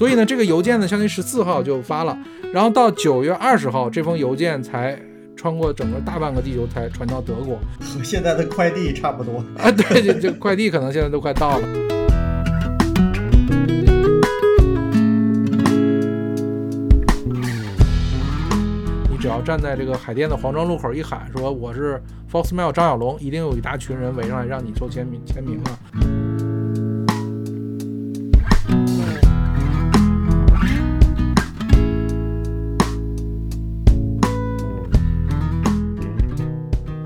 [0.00, 2.18] 所以呢，这个邮件呢，相当于十四号就发了，
[2.54, 4.98] 然后到九月二十号，这封邮件才
[5.36, 9.44] 穿过整个大半个地球才传到德国，和现在的快递差不多。
[9.58, 11.68] 啊， 对，这这快递可能现在都快到了。
[19.10, 25.76] 你只要站在这个海淀的黄庄路口一喊，说我是 Foxmail 张小龙，一定有一大群人围上来让你做签名签名啊。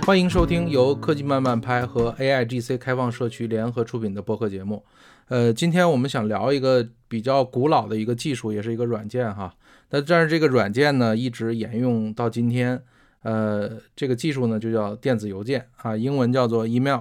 [0.05, 4.85] 欢迎收听由科技慢慢拍和 AIGC 开放社区联合出品的播客节目。
[5.29, 9.55] 呃，今天我们想聊一个比较古老的一个技术，也是一个软件哈。
[9.89, 12.83] 那但是这个软件呢，一直沿用到今天。
[13.23, 17.01] 呃，这个技术呢就叫电子邮件啊，英文叫做 email。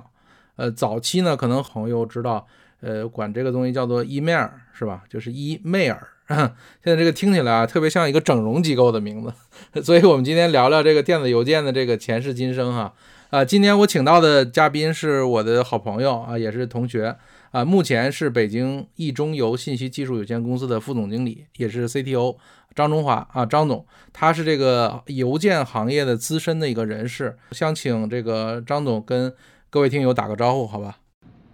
[0.55, 2.47] 呃，早期呢，可能朋友知道，
[2.79, 5.03] 呃，管这个东西叫做 email 是吧？
[5.09, 5.97] 就是 email。
[6.27, 9.33] 现在这个听起来啊，特别像一个整容机构的名字，
[9.83, 12.93] 所以我们今天聊聊这个电子邮件的这个前世今生哈。
[13.29, 17.15] 啊，今天我请到的嘉宾是我的好朋友啊，也是同学
[17.51, 22.37] 啊，目前是北京易中邮信息技术有限公司的副总经理，也是 CTO
[22.75, 29.33] 张中华啊，张总，他是这个邮件行业的资深的一个人士，想请这个张总跟
[29.71, 30.97] 各位听友打个招呼，好吧？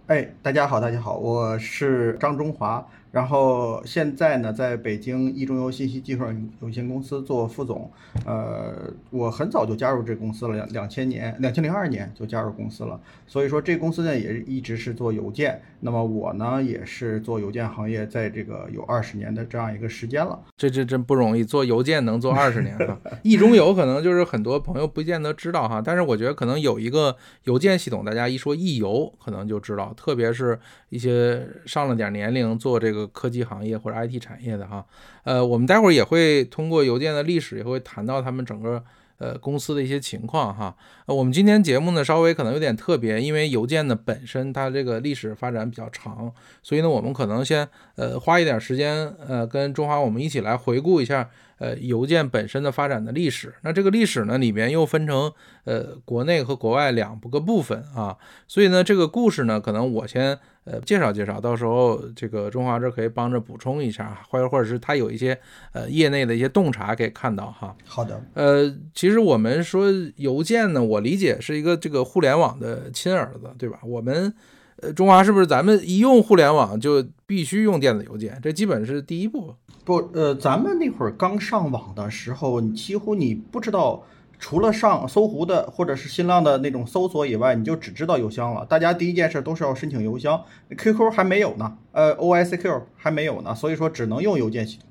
[0.06, 2.86] 哎，大家好，大家好，我是张中华。
[3.12, 6.24] 然后现在呢，在北京易中游信息技术
[6.62, 7.90] 有限公司做副总。
[8.24, 13.00] 呃，我很早就加入这公司了，两两千年，两千零二年就加入公司了。
[13.26, 15.60] 所以说，这公司呢也一直是做邮件。
[15.80, 20.38] 那么我呢也是做邮件行业，在这个有二十年的这样一个时间了。
[20.56, 22.96] 这这真不容易，做邮件能做二十年哈。
[23.24, 30.56] 易中游可能就是很多朋友不见得知道哈，但是我觉得可能有一个邮件系统，大家一说易邮可能就知道，特别是
[30.90, 32.99] 一些上了点年龄做这个。
[33.08, 34.84] 科技行业或者 IT 产业的哈，
[35.24, 38.82] 呃，我们待会儿也会通过邮件的历史，也会谈到他们整个
[39.18, 40.74] 呃公司的一些情况哈。
[41.06, 51.28] 我们今天节目呢稍微可能有点特别，因为邮件呢本身它这个历史发展比较长，所以呢我们可能先呃花一点时间呃跟中华我们一起来回顾一下
[51.58, 53.54] 呃邮件本身的发展的历史。
[53.62, 55.32] 那这个历史呢里面又分成
[55.64, 58.16] 呃国内和国外两个部分啊，
[58.46, 60.38] 所以呢这个故事呢可能我先。
[60.64, 65.36] 呃，介绍介绍，到时候这个中华这可以帮着补充一下，或者或者是他有一些
[65.72, 67.74] 呃业内的一些洞察可以看到哈。
[67.86, 73.80] 好的，呃，其实我们说邮件呢，我理解是一个这个互联网的亲儿子，对吧？
[73.82, 74.32] 我们
[74.76, 78.38] 呃中华是不是咱们一用互联网就必须用电子邮件？
[78.42, 79.54] 这基本是第一步。
[79.84, 84.04] 不，呃，咱们那会儿刚上网的时候，几乎你不知道。
[84.40, 88.64] 除了上搜狐的或者是新浪的那种搜索以外，你就只知道邮箱了。
[88.64, 90.42] 大家第一件事都是要申请邮箱
[90.76, 94.88] ，QQ 还没有呢，呃，OICQ 还没有呢，所以说只能用邮件系统。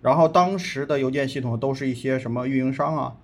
[0.00, 3.14] 然后当时的邮件系统都是一些什么运营商啊，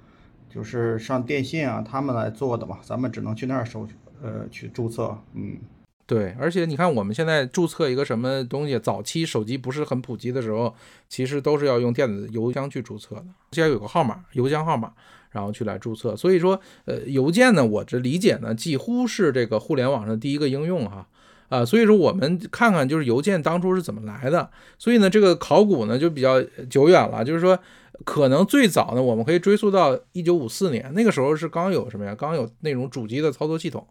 [0.53, 3.87] 就是上电信啊他们来做的嘛，咱们只能去那儿收，
[4.21, 5.59] 呃，去注册，嗯。
[6.07, 10.75] 对，而且你看，我们现在注册一个什么东西，早期手机不是很普及的时候，
[11.07, 14.91] 其实都是要用电子邮箱去注册的，先有个号码，邮箱号码，
[15.39, 16.17] 然后去来注册。
[16.17, 21.07] 所以说，呃，邮件呢，我这理解呢，几乎是这个互联网上第一个应用哈，
[21.49, 24.51] 啊，所以说我们看看就是邮件当初是怎么来的。
[24.79, 27.59] 所以呢，这个考古呢就比较久远了，就是说，
[28.05, 32.15] 可能最早呢，我们可以追溯到一九五四年，那个时候是刚有什么呀？
[32.15, 33.87] 刚有那种主机的操作系统。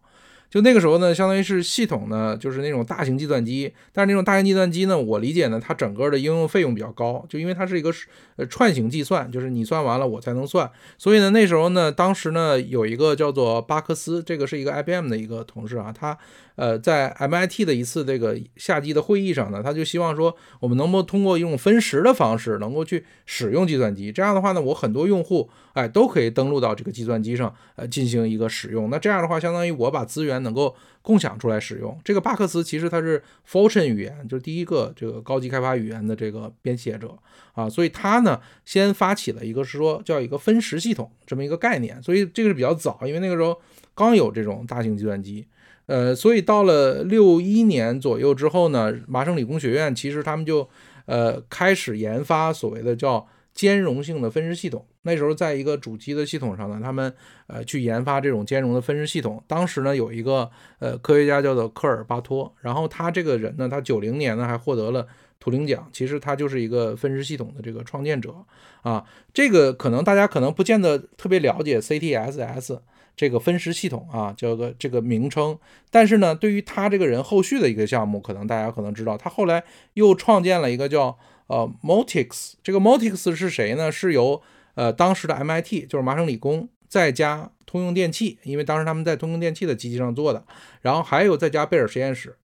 [0.50, 3.74] 就那个时候呢，相当于是系统呢，就是那种大型计算机。
[3.92, 7.92] 但是那种大型计算机呢，我理解呢，它整个的应用费用比较高，就因为它是一个
[8.38, 10.70] 呃串行计算，就是你算完了我才能算。
[10.98, 16.18] 所以呢，那时候呢，当时呢有一个叫做巴克斯，这个是一个 IBM 的一个同事啊，他。
[16.58, 24.12] 呃，在 MIT 的一次这个夏季的会议上呢，他就希望说，我们能不能通过一种分时的方式，能够去使用计算机。
[24.12, 28.90] 这样的话呢，我很多用户哎都可以登录到这个计算机上，呃，进行一个使用。
[28.90, 31.96] 那这样的话，相当于我把资源能够共享出来使用。
[32.04, 37.16] 这个巴克斯其实它是 Fortran 语言，就是第一个这个高级开发语言的这个编写者
[37.54, 42.02] 啊，所以他呢先发起了一个是说叫一个分时系统这么一个概念。
[42.02, 43.62] 所以这个是比较早，因为那个时候
[43.94, 45.46] 刚有这种大型计算机。
[45.88, 50.70] 呃，所以到了六一年左右之后呢，麻省理工学院其实他们就
[51.06, 54.86] 呃开始研发所谓的叫兼容性的分时系统。
[55.04, 57.14] 那时候在一个主机的系统上呢，他们
[57.48, 59.42] 呃去研发这种兼容的分时系统。
[59.48, 65.08] 当时呢有一个呃科学家叫做科尔巴托，然后他这个人呢，他九零年呢还获得了
[65.40, 65.88] 图灵奖。
[65.94, 68.36] 其实他就是一个分时系统的这个创建者
[68.82, 69.06] 啊。
[69.34, 72.80] 这个可能大家可能不见得特别了解 CTSS。
[73.18, 75.58] 这个分时系统啊，叫个这个名称。
[75.90, 79.64] 但是呢，对于他这个人后续的一个项目，可能大家可能知道，他后来
[79.96, 81.18] 又创建了一个叫
[81.48, 82.54] 呃 Motix，。
[82.62, 83.92] 这个 Motix 是谁呢？
[83.92, 84.42] 是由
[84.76, 90.46] 呃当时的 MIT，就是麻省理工，再加通用电气，因为当时他们在通用电气的机器上做的，
[90.82, 92.38] 然后还有再加贝尔实验室。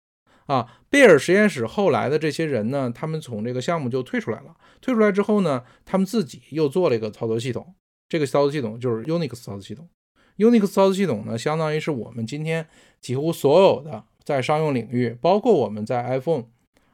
[0.46, 4.56] 啊，贝尔实验室后来的这些人呢，他们从这个项目就退出来了。
[4.80, 7.74] 退出来之后呢，他们自己又做了一个操作系统，
[8.08, 9.88] 这个操作系统就是 Unix 操作系统。
[10.42, 12.66] Unix 操作系统呢，相当于是我们今天
[13.00, 16.44] 几乎所有的在商用领域，包括我们在 iPhone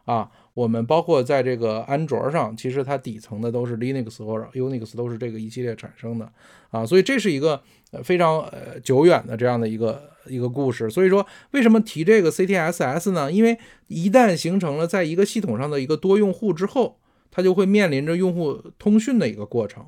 [0.05, 6.33] 啊，我们包括在这个安卓上，其实它底层的都是 Linux 或者 Unix，都是这个一系列产生的
[6.71, 6.87] 啊。
[6.87, 7.63] 所以这是一个
[8.03, 10.89] 非常呃久远的这样的一个一个故事。
[10.89, 13.31] 所以说，为什么提这个 CTSS 呢？
[13.31, 13.59] 因为
[13.89, 16.99] 一旦形成了在一个系统上的一个多用户之后，
[17.31, 19.87] 它就会面临着用户通讯的一个过程。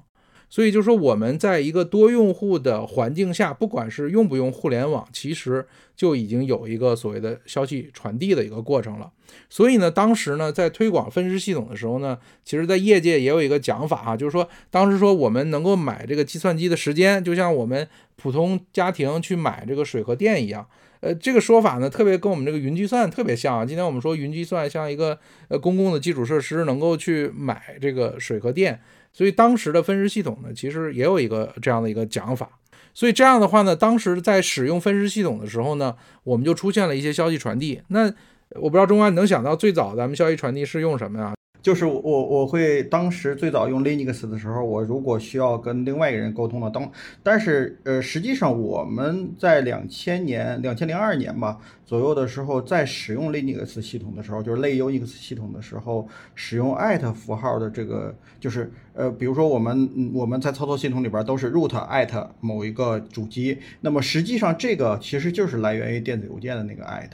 [0.51, 5.65] 所以就是说，我们在一个多用户的环境下，不管是用不用互联网，其实
[5.95, 9.13] 就已经有一个所谓的消息传递的一个过程了。
[9.49, 20.67] 所以呢，当时呢，在推广分时系统的时候呢，其实在业界也有一个讲法哈，就是说，当时说我们能够买这个计算机的时间，就像我们普通家庭去买这个水和电一样。
[20.99, 23.65] 呃，这个说法呢，特别跟我们这个云计算特别像啊。
[23.65, 25.19] 今天我们说云计算像一个
[25.49, 28.81] 呃公共的基础设施，能够去买这个水和电。
[29.13, 32.49] 所以当时的分时系统呢，其实也有一个这样的一个讲法。
[32.93, 37.81] 所以这样的话呢，当时在使用分时系统的时候呢，我们就出现了一些消息传递。
[37.89, 38.13] 那
[38.57, 41.35] 我不知道中安你能想到最早咱们消息传递是用什么呀？
[41.63, 46.91] 就是我我会当时最早用 Linux 的时候，我如果需要跟另外一个人沟通了，当
[47.23, 67.11] 但是呃实际上我们在两千年两千零二年吧左右的时候，在使用 Linux 系统的时候，就是类 Unix 系统的时候，使用 at 符号的这个就是呃比如说我们我们在操作系统里边都是 root at 某一个主机，那么实际上这个其实就是来源于电子邮件的那个 at。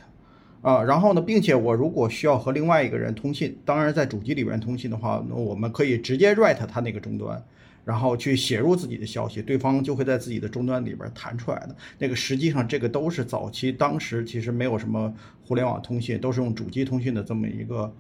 [0.67, 7.41] 啊，然后呢，并且我如果需要和另外一个人通信，当然在主机里边通信的话，那我们可以直接 write 它那个终端，
[7.85, 11.77] 然后去写入自己的消息，对方就会在自己的终端里边弹出来的。
[11.99, 15.15] 那个实际上这个都是早期当时其实没有什么
[15.45, 17.95] 互联网通信，都是用主机通讯的这么一个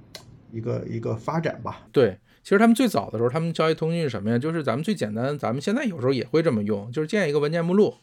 [0.50, 1.86] 一个一个发展吧。
[1.92, 4.36] 对，其实他们最早的时候，他们交易通讯是什么呀？
[4.36, 7.94] 就是咱们最简单，咱们现在有时候也会这么用，就是建一个文件目录。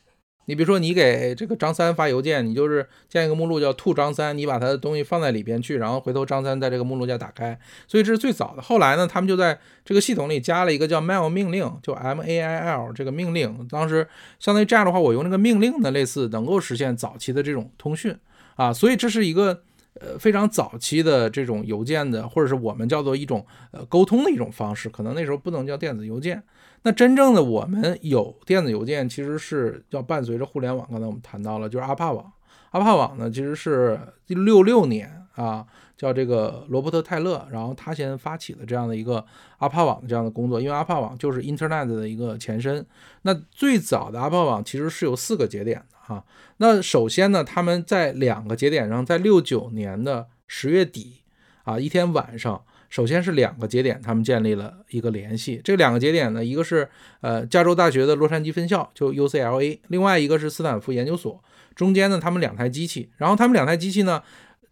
[0.46, 7.58] 你比如说，你给这个张三发邮件，你就是建一个目录叫“兔张三”，你把他的东西放在里边去，然后回头张三在这个目录下打开。
[7.88, 8.62] 所以这是最早的。
[8.62, 13.66] 后来呢，他们就在这个系统里加了一个叫 mail 命令，就 M A I L 这个命令。
[13.70, 14.06] 当时
[14.38, 18.14] 相当于这样的话，我用这个命令呢，类似能够实现早期的这种通讯
[18.56, 18.74] 啊。
[18.74, 19.62] 所以这是一个
[19.94, 24.90] 呃非常早期的这种邮件的，或者是我们叫做一种呃沟通的一种方式。
[24.90, 26.44] 可能那时候不能叫电子邮件。
[26.86, 30.86] 那真正的我们有电子邮件，其实是要伴随着互联网。
[30.92, 32.32] 刚才我们谈到了，就是阿帕网。
[32.72, 33.98] 阿帕网呢，其实是
[34.28, 35.66] 六六年啊，
[35.96, 39.24] 叫这个罗伯特泰勒，然后他先发起的这样的一个
[39.60, 40.60] 阿帕网的这样的工作。
[40.60, 42.86] 因为阿帕网就是 Internet 的一个前身。
[43.22, 46.26] 那最早的阿帕网其实是有四个节点的哈。
[46.58, 51.22] 那首先呢，他们在两个节点上，在六九年的十月底
[51.64, 52.62] 啊，一天晚上。
[52.94, 55.60] 首先是两个节点，他们建立了一个联系。
[55.64, 56.88] 这两个节点呢，一个是
[57.22, 61.44] 呃加州大学的洛杉矶分校，就 UCLA；另外一个是斯坦福研究所。
[61.74, 64.22] 中间呢，他们两台机器，然后他们两台机器呢，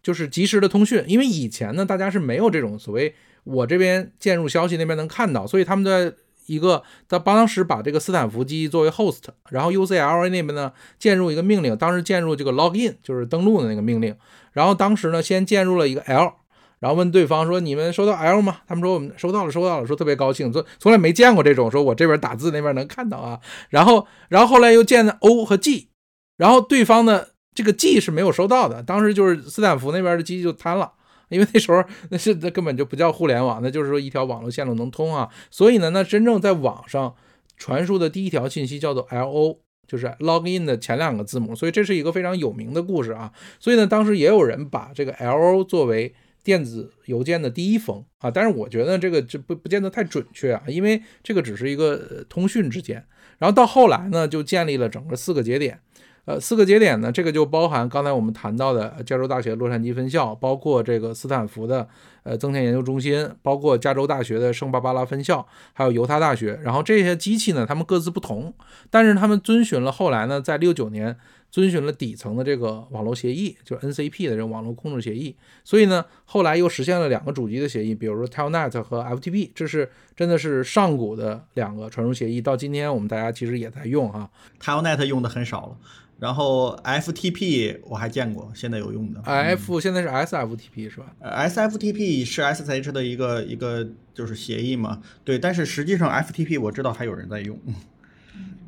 [0.04, 1.02] 就是及时的通讯。
[1.08, 3.12] 因为以前呢，大家是没有这种所谓
[3.42, 6.14] 我这边建入消息，那边能看到，所以他们在
[6.46, 14.16] 一个在当时把这个斯坦福机作为 host，然后 UCLA 那边呢建入一个命令，当时建入这个 login 就是登录的那个命令，
[14.52, 16.34] 然后当时呢先建入了一个 L。
[16.82, 23.38] 然后问对方说：“你们收到 L 吗？”他们说：“我们收到了，收到了。”说特别高兴，说从来没见过这种，说我这边打字那边能看到啊。
[23.70, 25.90] 然后，然后后来又见了 O 和 G，
[26.36, 28.82] 然后对方呢这个 G 是没有收到的。
[28.82, 30.90] 当时就是斯坦福那边的机器就瘫了，
[31.28, 35.28] 因为那时候那是那根本就不叫互联网，那就是说一条网络线路能通啊。
[35.52, 37.14] 所以呢，那真正在网上
[37.56, 41.54] 传输的第一条信息叫做 LO，就是 login 的前两个字母。
[41.54, 43.30] 所以这是一个非常有名的故事啊。
[43.60, 46.12] 所以呢，当时也有人把这个 LO 作为
[46.44, 53.04] 电子邮件的第一封啊，但是我觉得这个就不不见得太准确啊，因为这个只是一个通讯之间。
[53.38, 55.80] 然后到后来呢，就建立了整个四个节点，
[56.24, 61.88] 呃，四个节点呢，这个就包含刚才我们谈到的加州大学洛杉矶分校，包括这个斯坦福的
[62.22, 66.60] 呃增田研究中心，包括加州大学的圣巴巴拉分校，还有犹他大学。
[66.62, 68.54] 然后这些机器呢，它们各自不同，
[68.90, 71.16] 但是他们遵循了后来呢，在六九年
[71.52, 75.36] 遵循了底层的这个网络协议，就是 NCP 的这种网络控制协议。
[75.62, 82.40] 所以呢，后来又实现了两个主机的协议，比如说 Telnet 和 FTP，这是真的是上古的两个传输协议。
[82.40, 85.76] 到今天我们大家其实也在用哈，Telnet 用的很少了。
[86.18, 89.20] 然后 FTP 我还见过，现在有用的。
[89.22, 95.02] F 现在是 SFTP 是吧？SFTP 是 SSH 的一个一个就是协议嘛？
[95.24, 97.58] 对，但是实际上 FTP 我知道还有人在用，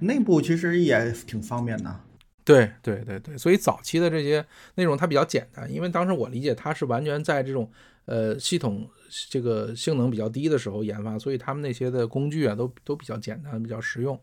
[0.00, 2.00] 内部其实也挺方便的。
[2.44, 7.70] 对对对对，所以早期的这些内容它比较简单，因为当时我理解它是完全在这种
[8.04, 8.86] 呃系统
[9.30, 14.20] 这个性能比较低的时候研发，所以他们那些的工具啊都都比较简单，比较实用。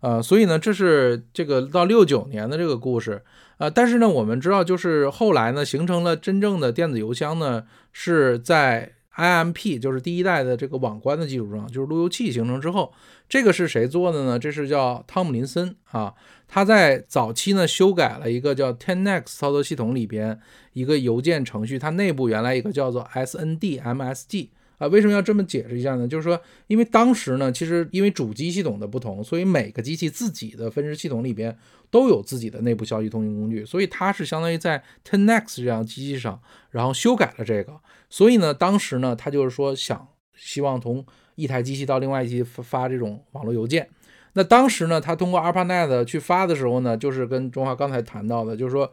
[0.00, 3.22] 呃，所以呢，这是这个到六九年的这个故事，
[3.58, 12.90] 呃，但是呢，我们知道，就是后来呢，形成了真正的电子邮箱呢，是在 IMP，就是第一代的这个网关的基础上，就是路由器形成之后，
[13.28, 14.38] 这个是谁做的呢？
[14.38, 16.14] 这是叫汤姆林森啊，
[16.52, 20.40] 他在早期呢修改了一个叫 Tenex 操作系统里边
[20.72, 24.48] 一个邮件程序，它内部原来一个叫做 SND-MSG。
[24.78, 26.08] 啊，为什么要这么解释一下呢？
[26.08, 31.54] 就是说，因为当时呢，其实因为主机系统的不同，所以每个机器自己的分支系统里边
[31.90, 36.40] 都有自己的内部消息通讯工具，所以它是相当于在 Tenex 这样机器上，
[36.70, 37.78] 然后修改了这个。
[38.08, 41.04] 所以呢，当时呢，他就是说想希望从
[41.34, 43.86] 一台机器到另外一机器发这种网络邮件。
[44.32, 48.92] 那当时呢，他通过 ARPANET 去发的时候呢，就是跟中华刚才谈到的，就是说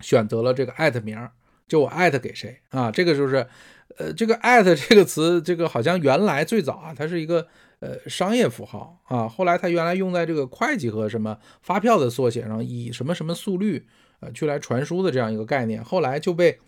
[0.00, 1.16] 选择了这个艾特名，
[1.68, 2.90] 就我艾特给谁啊？
[2.90, 3.46] 这个就是。
[3.98, 7.46] 呃，这个艾特这个词，这个好像原来最早啊，它是一个
[7.78, 13.86] 呃商业符号啊，后来它原来用在这个会计和什么发票的缩写上，以什么什么速率
[14.20, 16.58] 呃去来传输的这样一个概念，后来就被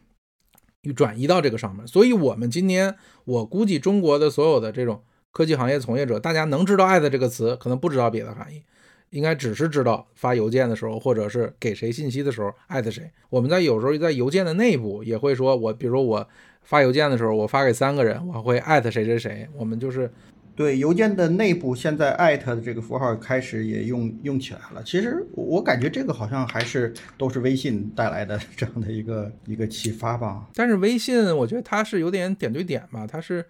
[0.97, 1.87] 转移到这个上面。
[1.87, 8.63] 所以，我们今天我估计中国的所有的这种科技行业从业者，大家能知道艾特这个词，可能不知道别的含义，
[9.11, 13.11] 应该只是知道发邮件的时候，或者是给谁信息的时候艾特谁。
[13.31, 16.29] 我们在有时候在邮件的内部也会说，我比如说我。
[16.65, 19.49] 发邮件的时候，我发给三个人，我会艾特谁谁谁。
[19.57, 20.13] 我们就是
[20.55, 24.83] 对邮件的内部，现在艾特的这个符号开始也用用起来了。
[24.85, 30.47] 其实我感觉这个好像还是都是微信带来的这样的一个一个启发吧。
[30.55, 33.43] 但是微信，我觉得它是有点点对点吧，它是。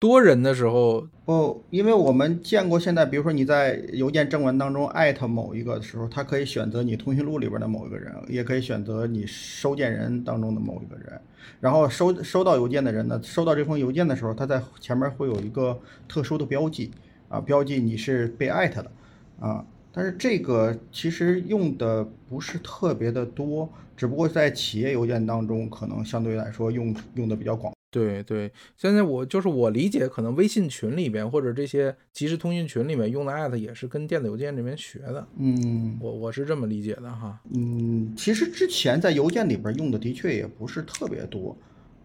[0.00, 11.20] 多人的时候，不，因为我们见过现在，比如说你在邮件正文当中艾特某一个的时候，它可以选择你通讯录里边的某一个人，也可以选择你收件人当中的某一个人。
[11.60, 15.78] 然后收收到邮件的人呢，收到这封邮件的时候，他在前面会有一个
[16.08, 16.90] 特殊的标记
[17.28, 18.90] 啊，标记你是被艾特的
[19.38, 19.62] 啊。
[19.92, 27.74] 但是这个其实用的不是特别的多，只不过在企业邮件当中，可能相对来说用用的比较广。
[27.90, 35.26] 对对，现在我就是我理解，可能微信群里边或者这些即时通讯群里面用的艾特也是跟电子邮件这边学的。
[35.36, 37.40] 嗯，我我是这么理解的哈。
[37.52, 41.56] 嗯，其实之前在邮件里边用的的确也不是特别多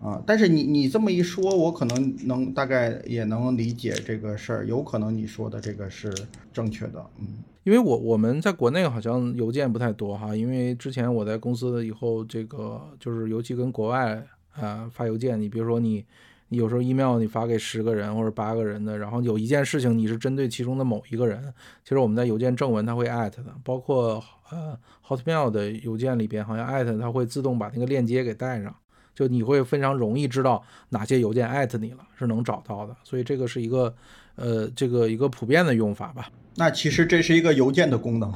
[0.01, 6.11] 啊，但是你你这么一说，我可能能大概也能理解这个事儿，有可能你说的这个是
[6.51, 7.05] 正确的。
[7.19, 14.25] 嗯，因为我我们在国内好像邮件不太多哈，因为之前我在公司以后，这个就是尤其跟国外。
[14.59, 16.05] 啊，发邮件，你比如说你，
[16.49, 28.73] 你有时候 email 你发给十个人或者八个人的，然后有一件事情你是针对其中的某一个人，其实我们在邮件正文它会 at 的，包括呃 hotmail 的邮件里边好像 at 它会自动把那个链接给带上，
[29.13, 33.93] 就你会非常容易知道哪些邮件 at 你了，是能找到的，所以这个是一个
[34.35, 36.29] 呃这个一个普遍的用法吧。
[36.55, 38.33] 那其实这是一个邮件的功能。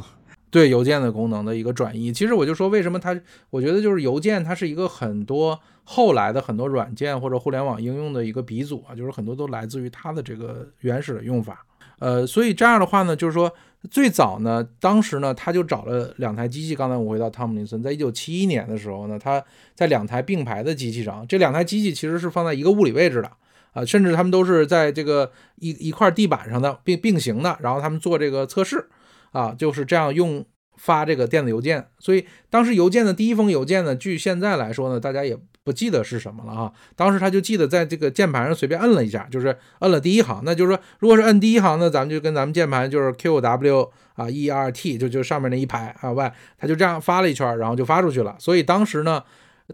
[0.52, 11.66] 对邮件的功能的一个转移，其实我就说为什么它，我觉得就是邮件它是一个很多后来的很多软件或者互联网应用的一个鼻祖啊，就是很多都来自于它的这个原始的用法。
[12.00, 13.54] 呃，所以这样的话呢，就是说
[13.92, 16.74] 最早呢，当时呢，他就找了两台机器。
[16.74, 19.44] 刚才我回到汤姆林森，在一九七一年的时候呢，他
[19.76, 23.30] 在两台并排的机器上，这两台机器其实是放在一个物理位置的
[23.74, 28.88] 啊，甚至他们都是在这个一一块地板上的并并行的，然后他们做这个测试。
[29.32, 30.46] 啊，就是这样用
[30.78, 36.72] 发这个电子邮件，所以当时邮件的第一封邮件呢，据现在来说呢，大家也不记得是什么了啊。
[36.96, 48.36] 当时他就记得在这个键盘上随便摁了一下，就是摁了第一行，那就是说，如果是摁第一行呢，咱们就跟咱们键盘就是 Q W 啊 E R T，就就上面那一排啊 Y，他就这样发了一圈，然后就发出去了。
[48.40, 49.22] 所以当时呢，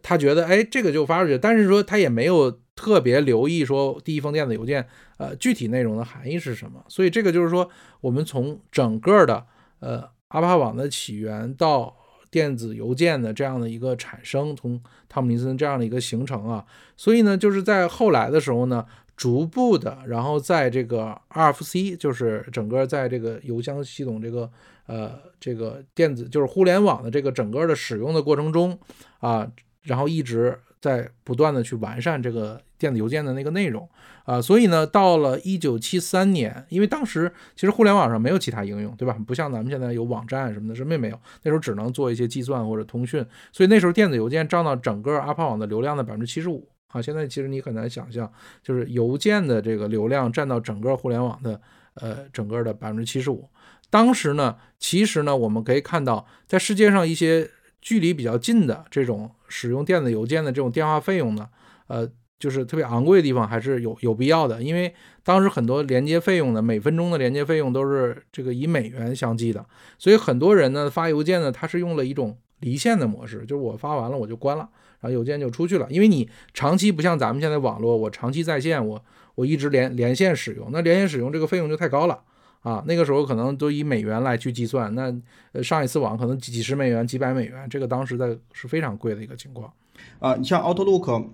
[0.01, 4.85] 他觉得哎，这个就发出去，但是说他也没有特别留意说第一封电子邮件
[5.17, 6.83] 呃具体内容的含义是什么。
[6.87, 7.69] 所以这个就是说，
[8.01, 9.45] 我们从整个的
[9.79, 11.95] 呃，阿帕网的起源到
[12.31, 16.65] 电子邮件的这样的一个产生，从汤姆林森这样的一个形成啊，
[16.97, 18.85] 所以呢，就是在后来的时候呢，
[19.15, 24.51] 逐步的，然后在这个 RFC，就是整个在这个邮箱系统这个
[24.87, 28.77] 呃这个电子就是互联网的这个整个的使用的过程中
[29.19, 29.49] 啊，
[29.85, 33.89] 然后一直在不断的去完善这个电子邮件的那个内容
[34.25, 39.15] 啊，所以呢，到了一九七三年，因为当时其实互联网上没有其他应用，对吧？
[39.25, 46.67] 不像咱们现在有网站什么的，什么也没有，那时候只能做一些计算或者通讯，所以那时候电子邮件占到整个阿帕网的流量的百分之七十五。
[46.87, 48.31] 啊，现在其实你很难想象，
[48.63, 51.59] 就是邮件的这个流量占到整个互联网的
[51.95, 53.49] 呃整个的百分之七十五。
[53.89, 57.49] 当时呢，其实呢，我们可以看到，在世界上一些
[57.85, 61.47] 距离比较近的这种使用电子邮件的这种电话费用呢，
[61.85, 64.91] 呃，就是特别昂贵的地方还是有有必要的，因为
[65.23, 69.63] 当时很多连接费用呢，每分钟的连接费用都是这个以美元相计的，
[69.99, 74.67] 所以很多人呢发邮件呢，他是用了一种离线的模式，就是我发完了我就关了。
[75.01, 82.23] 然后邮件就出去了，因为你长期不像咱们现在网络，我长期在线，我我一直连连线使用，那连线使用这个费用就太高了
[82.65, 82.83] 啊。
[82.85, 85.15] 那个时候可能都以美元来去计算，那
[85.53, 89.71] 呃上一次网可能几十美元、几百美元，这个当时在是非常贵的一个情况
[90.19, 90.35] 啊。
[90.35, 91.27] 你像 Outlook，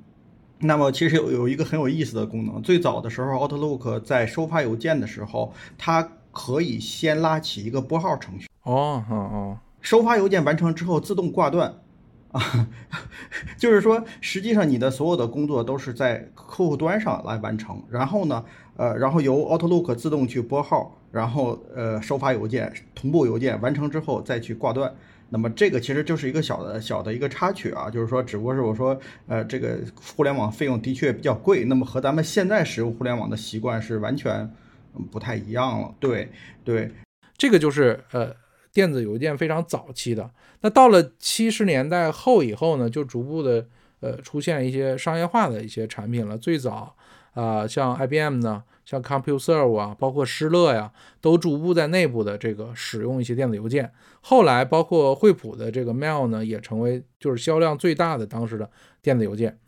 [0.59, 11.73] 那么其实有有一个很有意思的功能，最早的时候 Outlook 在收发邮件的时候，它可以先拉起一个拨号程序哦哦哦，收发邮件完成之后自动挂断。
[12.31, 12.41] 啊，
[13.59, 18.45] 就是说，实际上你的所有的工作都是在客户端上来完成，然后呢，
[18.81, 24.91] 呃，然后由 Outlook 自动去拨号，然后呃收发邮件、同步邮件完成之后再去挂断。
[25.29, 34.51] 那么这个其实就是一个小的小的一个插曲啊，就是说，只不过是我说，呃，这个互联网费用的确比较贵，那么和咱们现在使用互联网的习惯是完全
[35.11, 35.93] 不太一样了。
[35.99, 36.29] 对
[36.63, 36.89] 对，
[37.37, 38.35] 这个就是呃。
[38.73, 43.67] 电子邮件非常早期的，那到了七十年代后以后呢，就逐步的
[43.99, 46.37] 呃出现一些商业化的一些产品了。
[46.37, 46.95] 最早
[47.33, 53.91] 啊，像 IBM 呢，像 CompuServe 啊，包括施乐呀，都逐步在内部的这个使用一些电子邮件。
[54.21, 58.69] 后来包括惠普的这个 Mail 呢，也成为就是销量最大的当时的
[59.01, 59.59] 电子邮件。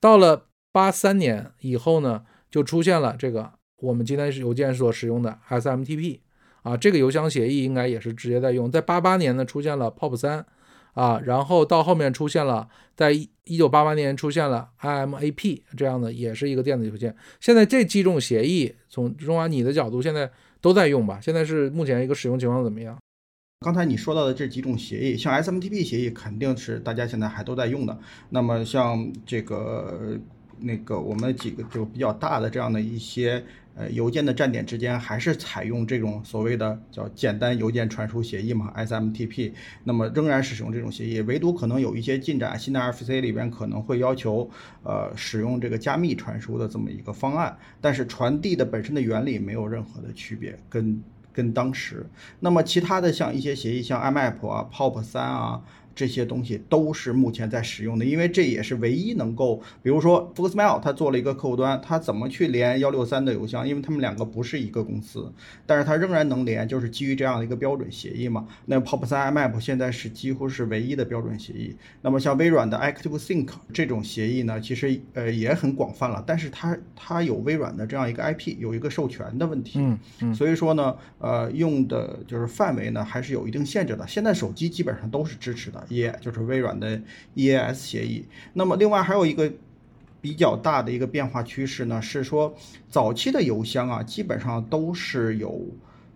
[0.00, 6.20] 到了八三年以后呢，就出现了这个我们今天是邮件所使用的 SMTP。
[6.62, 8.70] 啊，这个邮箱协议应该也是直接在用。
[8.70, 10.46] 在八八年呢，出现了 POP 三，
[10.94, 13.12] 啊，然后到后面出现了，在
[13.44, 17.14] 一九八八年出现了 IMAP 这样的，也是一个电子邮件。
[17.40, 21.18] 现在这几种协议，从中华你的角度，现在都在用吧？
[21.20, 22.96] 现在是目前一个使用情况怎么样？
[23.64, 27.98] 刚才你说到的这几种协议，像 SMTP 协议肯定是大家现在还都在用的。
[28.30, 30.18] 那么像这个
[30.58, 33.44] 那个我们几个就比较大的这样的一些。
[33.74, 39.52] 呃，邮件的站点之间还是采用这种所谓的叫简单邮件传输协议嘛，SMTP。
[39.84, 44.50] 那么仍然使用这种协议，唯独可能有一些进展，新的 RFC 里边可能会要求
[44.82, 52.06] 呃使用这个加密传输的这么一个方案，但是传递的本身的原理没有任何的区别，跟跟当时。
[52.40, 55.62] 那么其他的像一些协议，像 IMAP 啊、POP 三啊。
[55.94, 63.66] 这些东西都是目前在使用的，因为这也是唯一能够，比如说 Foxmail，它做了一个客户端，它怎么去连幺六三的邮箱？
[63.68, 65.32] 因为他们两个不是一个公司，
[65.66, 68.46] 但是它仍然能连，就是基于这样的一个标准协议嘛。
[68.66, 71.76] 那 POP3 IMAP 现在是几乎是唯一的标准协议。
[72.00, 79.78] 那么像微软的 ActiveSync 这种协议呢，其实呃也很广泛了，但是它它有微软的这样一个 IP，有一个授权的问题。
[79.78, 80.34] 嗯嗯。
[80.34, 84.06] 所以说呢，呃，用的就是范围呢还是有一定限制的。
[84.08, 85.81] 现在手机基本上都是支持的。
[85.88, 87.00] 也就是微软的
[87.34, 88.24] EAS 协议。
[88.52, 89.50] 那么，另外还有一个
[90.20, 92.54] 比较大的一个变化趋势呢，是说
[92.88, 95.60] 早期的邮箱啊，基本上都是有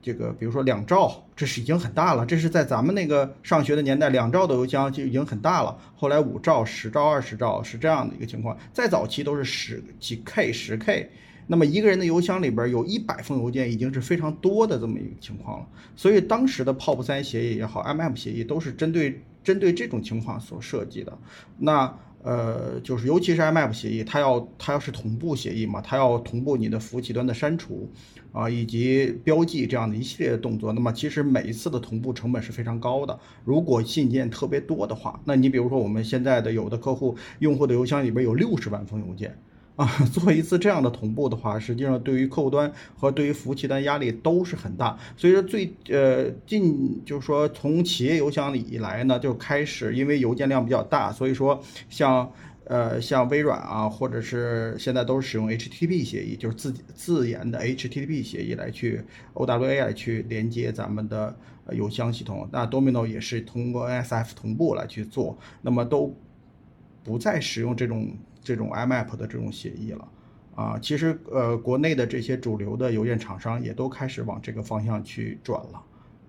[0.00, 2.24] 这个，比如说两兆，这是已经很大了。
[2.24, 5.76] 这是在咱们那个上学的年代，两兆的邮箱就已经很大了。
[5.96, 8.56] 后来五兆、十兆、二十兆是这样的一个情况。
[8.72, 11.10] 再早期都是十几 K、十 K。
[11.48, 15.66] 那么一个人的邮箱里边有一百封邮件，已经是非常多的这么一个情况了。
[15.96, 19.20] 所以当时的 POP 三协议也好，IMAP 协议都是针对。
[19.46, 21.16] 针对这种情况所设计的，
[21.56, 27.88] 那呃，就是尤其是 IMAP 协议，它要它要是同步协议嘛，它要同步你的服务器端的删除
[28.32, 30.72] 啊，以及标记这样的一系列的动作。
[30.72, 33.16] 那么其实每一次的同步成本是非常高的。
[33.44, 39.38] 如果信件特别多的话，那你比如说我们现在的有的客户用户的邮箱里边有六十万封邮件。
[39.76, 44.98] 啊，做一次这样的同步的话，实际上对于客户端和对于服务器端压力都是很大。
[45.18, 52.32] 所以说最呃近就是说从企业邮箱里以来呢，就开始因为邮件量比较大，所以说像
[52.64, 59.02] 呃像微软啊，或者是现在都是使用 HTTP 协议，就是自自研的 HTTP 协议来去
[59.34, 61.36] OWA 来去连接咱们的
[61.72, 62.48] 邮箱系统。
[62.50, 66.16] 那 Domino 也是通过 NSF 同步来去做，那么都
[67.04, 68.16] 不再使用这种。
[68.46, 70.08] 这种 IMAP 的这种协议了，
[70.54, 75.82] 啊，其实呃，国内的这些主流的邮件厂商也都开始往这个方向去转了，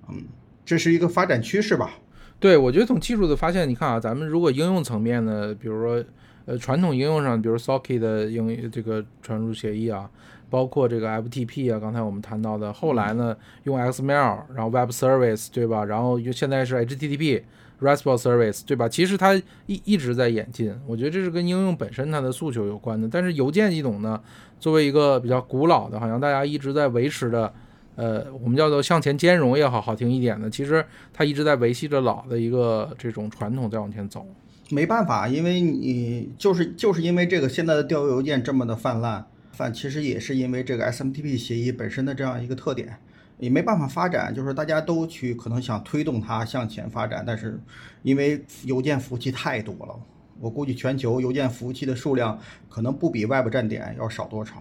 [0.09, 0.23] 嗯，
[0.65, 1.91] 这是一个发展趋势吧？
[2.39, 6.03] 对，我觉得从技术的发现，你看啊，咱们如果应用层面呢，比如说
[6.45, 10.09] 呃传统应用上，比如 Socket 的应这个传输协议啊，
[10.49, 15.85] 包括这个 FTP 啊，刚才我们谈到的，后来呢用 XML，然后 Web Service 对吧？
[15.85, 17.43] 然后又现在是 HTTP
[17.81, 18.89] RESTful Service 对吧？
[18.89, 19.35] 其实它
[19.65, 23.07] 一一直在演进，我觉得这是跟应用本身它的诉求有关的。
[23.11, 24.21] 但是邮件系统呢，
[24.59, 27.53] 作为一个比较古老的，好像大家一直在维持的。
[27.95, 34.23] 呃，我们叫做向前兼容也好好听一点的，其实它一直在维系着老的一个这种传统在往前走。
[34.69, 42.99] 没办法，因为你就是就是因为这个现在的调用邮件这么的泛滥，泛其实也是因为这个 SMTP 协议本身的这样一个特点，
[43.39, 44.33] 也没办法发展。
[44.33, 47.59] 就是大家都去可能想推动它向前发展，但是
[48.03, 49.99] 因为邮件服务器太多了，
[50.39, 54.55] 我估计全球邮件服务器的数量可能不比 Web 站点要少多少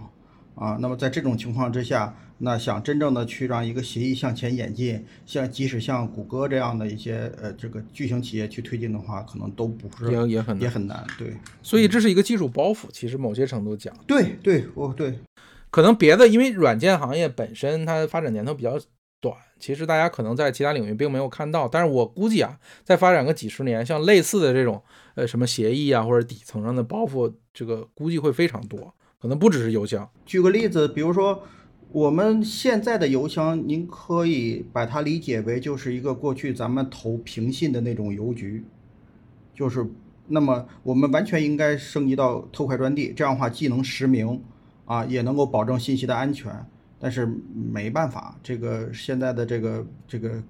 [0.55, 0.79] 啊。
[0.81, 2.15] 那么在这种情况之下。
[2.39, 11.03] 那想真正的去让一个协议向前演进，像即使像谷歌这样的一些呃这个巨型企业去推进的话，可能都不是也也很也很难。
[11.19, 12.89] 对，所以这是一个技术包袱。
[12.93, 15.19] 其实某些程度讲，对对哦对，
[15.77, 18.81] 可能别的因为软件行业本身它发展年头比较
[19.21, 21.69] 短，其实大家可能在其他领域并没有看到。
[21.69, 24.83] 但是我估计啊，再发展个几十年，像类似的这种
[25.17, 30.09] 呃什么协议啊或者底层上的包袱，这个估计会非常多，可能不只是邮箱。
[30.25, 31.43] 举个例子，比如说。
[31.93, 38.65] 我们现在的邮箱，您可以把它理解为就是一个过去咱们投平信的那种邮局，
[39.55, 39.87] 就是
[40.27, 44.43] 那么我们完全应该升级到特快专递，这样的话既能实名
[44.87, 46.51] 啊，也能够保证信息的安全。
[46.99, 50.43] 但是没办法，这个现在的这个这个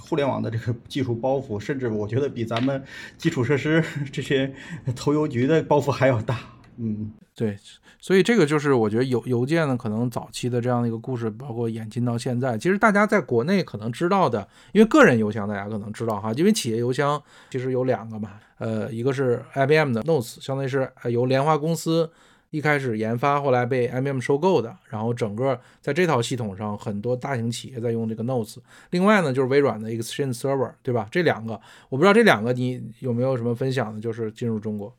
[0.00, 2.82] 互联网的这个技术包袱，甚至我觉得比咱们
[3.16, 4.52] 基础设施这些
[4.96, 6.40] 投邮局的包袱还要大。
[6.78, 7.56] 嗯，对。
[8.00, 22.10] 所以这个就是我觉得邮邮件呢，可能早期的这样的一个故事，包括演进到现在，其实大家在国内可能知道的，因为个人邮箱大家可能知道哈，因为企业邮箱其实有两个嘛，呃，一个是 IBM 的 Notes，相当于是由莲花公司
[22.54, 28.58] 一开始研发，后来被 IBM 收购的，然后整个在这套系统上，很多大型企业在用这个 Notes。
[28.90, 31.08] 另外呢，就是微软的 Exchange Server，对吧？
[31.10, 34.94] 这两个我不知道这两个你有没有什么分享的，就是进入中国。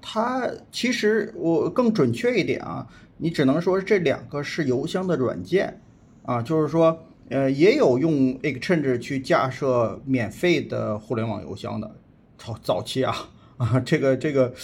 [0.00, 2.86] 它其实我更准确一点啊，
[3.18, 5.78] 你只能说这两个是邮箱的软件
[6.22, 11.94] 啊，就是说，呃，也有用 Exchange 去架设免费的互联网邮箱的，
[12.38, 13.14] 早早期啊
[13.58, 14.54] 啊，这个这个，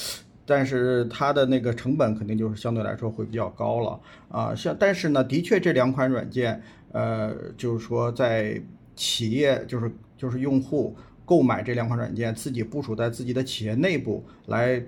[0.51, 6.61] 但是它的那个成本肯定就是相对来说会比较高了啊，像但是呢，的确这两款软件，
[6.91, 8.61] 呃，就是说在
[8.97, 10.97] 企业就是就是用户。
[11.31, 14.83] 购买这两款软件，自己部署在自己的企业内部，来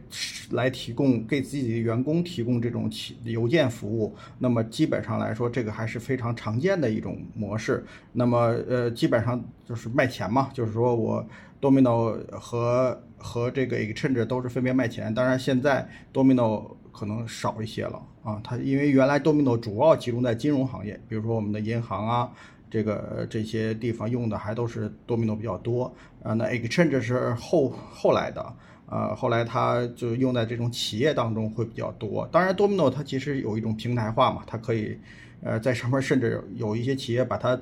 [0.50, 4.12] 来提供给自己的员工提供这种企邮件服务。
[4.40, 7.84] 那么基本上来说，这个还是非常常见的一种模式。
[8.12, 11.24] 那么呃，基本上就是卖钱嘛，就是说我
[11.62, 15.14] Domino 和和这个 Exchange 都是分别卖钱。
[15.14, 22.30] 当然现在 Domino 可能少一些了啊，它因为原来 Domino 主要集中在金融行业，比如说我们的银行啊。
[22.72, 28.40] 这个这些地方用的还都是多米诺比较多啊，那 Exchange 是后后来的
[28.86, 32.26] 啊，后来它就用在这种企业当中会比较多。
[32.32, 34.98] 当然，多米诺它其实有一种平台化嘛，它可以
[35.42, 37.60] 呃在上面甚至有一些企业把它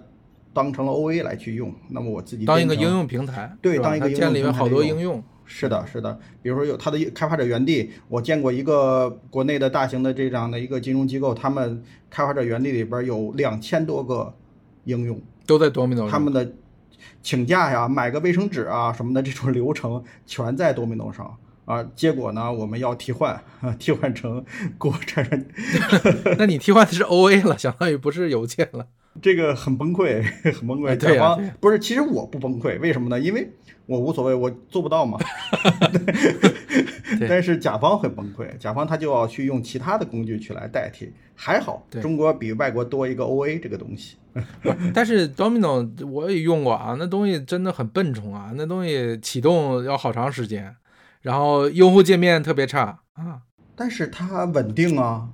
[0.53, 1.75] 当成了 OA 来去用。
[1.91, 5.23] 那么我自己当一个应用平台，对，当一个建立了好多应用。
[5.45, 6.19] 是的，是的。
[6.43, 14.35] 比如说有它的开发者园地，我见过一个国内的大型的这样的一个金融机构，他们开发者园地里边有两千多个。
[14.85, 16.53] 应用都在多米诺，他们的
[17.23, 21.37] 请假呀、买个卫生纸啊什么的这种 流程全在多米诺上
[21.67, 21.87] 啊。
[21.95, 23.41] 结果呢，我们要替换，
[23.79, 24.43] 替换成
[24.79, 25.47] 国产人。
[26.39, 28.87] 那你替换的是 OA 了，相当于不是邮件了。
[29.21, 30.23] 这个很崩溃，
[30.55, 30.97] 很崩溃。
[30.97, 33.19] 对方，不是，其实我不崩溃，为什么呢？
[33.19, 33.51] 因为
[33.87, 35.19] 我无所谓，我做不到嘛。
[37.29, 41.13] 但是甲方很崩溃，甲方他就要去用其他的工具去来代替。
[41.35, 44.17] 还好，中国比外国多一个 OA 这个东西。
[44.95, 50.77] 但是 Domino 我也用过啊，那东西真的很笨重啊，那东西启动要好长时间，
[51.23, 53.41] 然后用户界面特别差啊。
[53.75, 55.31] 但是它稳定啊，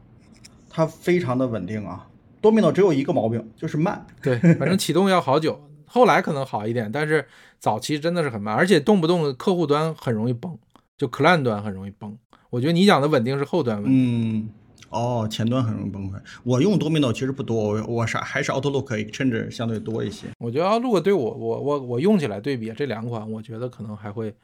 [0.71, 2.07] 它非常的稳定啊。
[2.47, 4.07] Domino 只有一个毛病，就是慢。
[4.23, 5.61] 对，反正启动要好久。
[5.85, 7.27] 后来可能好一点，但是
[7.59, 10.57] 早期真的是很慢，而且动不动客户端很容易崩，
[10.97, 12.17] 就 Client 端很容易崩。
[12.51, 13.91] 我觉得你讲的稳定是后端问题。
[13.93, 14.49] 嗯，
[14.91, 16.15] 哦，前端很容易崩溃。
[16.45, 20.27] 我用 Domino 其实不多，我我啥还是 Outlook 甚至相对多一些。
[20.39, 24.35] 我觉得 Outlook 对我我我我用起来对比这两款，我觉得可能还会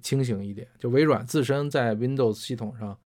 [0.00, 0.66] 清醒一点。
[0.78, 2.96] 就微软自身在 Windows 系统上。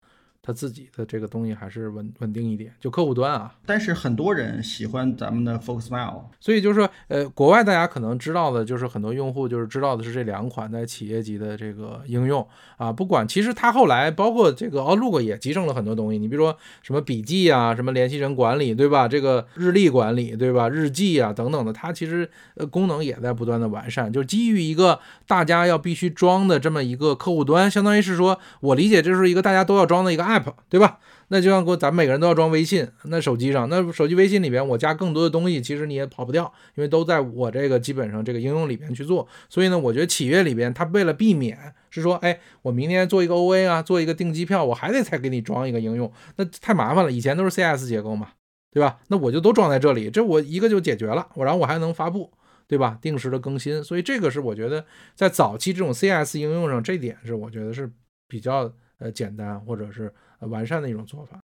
[0.46, 3.52] 它自己的这个东西还是稳稳定一点，就客户端啊。
[3.66, 12.92] 但是很多人喜欢咱们的 Focusmail，所以就是说，呃，国外大家可能知道的，就是很多用户就是知道的是这两款在企业级的这个应用啊。
[12.92, 19.08] 不管其实它后来包括这个 Outlook 也集成了很多东西，你比如说什么笔记啊，什么联系人管理，对吧？
[19.08, 20.68] 这个日历管理，对吧？
[20.68, 30.98] 日记啊等等的，它其实呃功能也在不断的完善，就是基于一个大家要必须装的这么一个客户端，相当于是说我理解这是一个大家都要装的一个 App，app 对吧？
[31.28, 39.26] 那就像我咱们每个人都要装微信，那手机上，那手机微信里边我加更多的东西，其实你也跑不掉，因为都在我这个基本上这个应用里边去做。
[39.48, 47.10] 所以呢，我觉得企业里边它为了避免是说，哎，我明天做一个 OA 啊，做一个订机票，我还得再给你装一个应用，那太麻烦了。
[47.10, 48.28] 以前都是 CS 结构嘛，
[48.70, 49.00] 对吧？
[49.08, 52.30] 那我就都装在这里，这我一个就解决了，我然后我还能发布，
[52.68, 52.96] 对吧？
[53.02, 54.84] 定时的更新，所以这个是我觉得
[55.16, 57.90] 在早期这种 CS 应用上，这点是我觉得是
[58.28, 60.14] 比较呃简单或者是。
[60.40, 61.38] 完善的一种做法，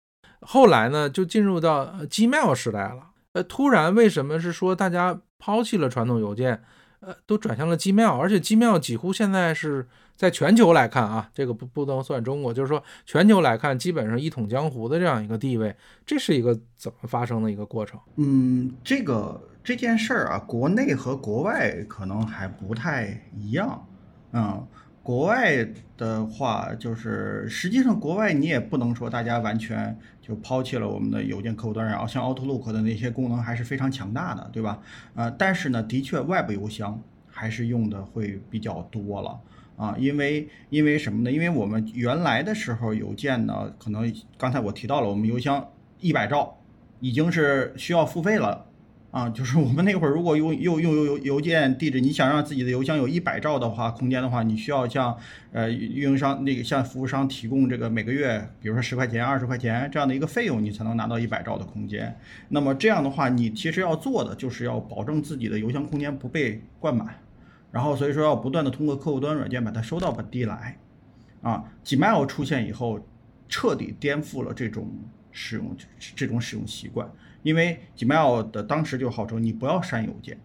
[0.42, 3.12] 后来呢，就进入到 Gmail 时代了。
[3.34, 6.64] 呃，突然为什么是说大家抛弃了传统邮件，
[7.00, 15.76] 呃，都转向了 Gmail，而且 Gmail 几乎现在是在全球来看啊，这个不不能算中国，就是说全球来看，基本上一统江湖的这样一个地位，
[16.06, 18.00] 这是一个怎么发生的一个过程？
[18.16, 23.88] 嗯，这个这件事儿啊，国内和国外可能还不太一样，
[24.34, 24.68] 嗯。
[25.10, 25.68] 国外
[25.98, 34.80] 的话，就是实际上国外你也不能说大家完全就抛弃了我们的邮件客户端，然后像 Outlook 的那些功能还是非常强大的，对吧？
[35.16, 39.40] 呃，但是呢，的确外部邮箱还是用的会比较多了
[39.78, 41.32] 啊，因为因为什么呢？
[41.32, 45.68] 因为我们原来的时候邮件呢，可能刚才我提到了，我们邮箱
[46.00, 46.56] 一百兆
[47.00, 48.64] 已经是需要付费了。
[49.12, 55.18] 啊，就是我们那会儿，如果用用用邮邮件地址，你想让自己的邮箱有一百兆的话，空间的话，你需要向
[55.52, 62.16] 呃运营商那个向服务商提供这个每个月，比如说十块钱、二十块钱这样的一个费用，你才能拿到一百兆的空间。
[62.50, 67.16] 那么这样的话，你其实要做的就是要保证自己的邮箱空间不被灌满，
[67.72, 70.78] 然后所以说要不断的通过客户端软件把它收到本地来。
[71.42, 73.00] 啊，Gmail 出现以后，
[73.48, 74.88] 彻底颠覆了这种
[75.32, 75.76] 使用
[76.16, 77.10] 这种使用习惯。
[77.44, 80.38] 因为 Gmail 的当时就号称你不要删邮件，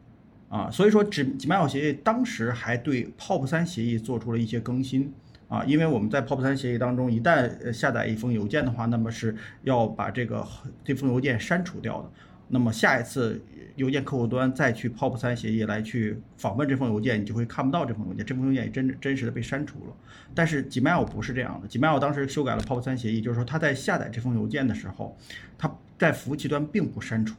[0.48, 5.12] 啊，所以说 G Gmail 协议当时还对 POP 三协议做出了一些更新，
[5.48, 10.46] 啊，因为我们在 POP 三协议当中，一旦下载一封邮件的话，那么是要把这个
[10.84, 12.10] 这封邮件删除掉的。
[12.48, 13.42] 那么下一次
[13.74, 19.94] 邮件客户端再去 POP 三协议来去访问这封邮件，你就会看不到这封邮件，这封邮件也真真实的被删除了。
[20.34, 25.16] 但是 Gmail 不是这样的，Gmail 当时修改了 POP 三协议，就是说它在下载这封邮件的时候，
[25.56, 27.36] 它在服务器端并不删除，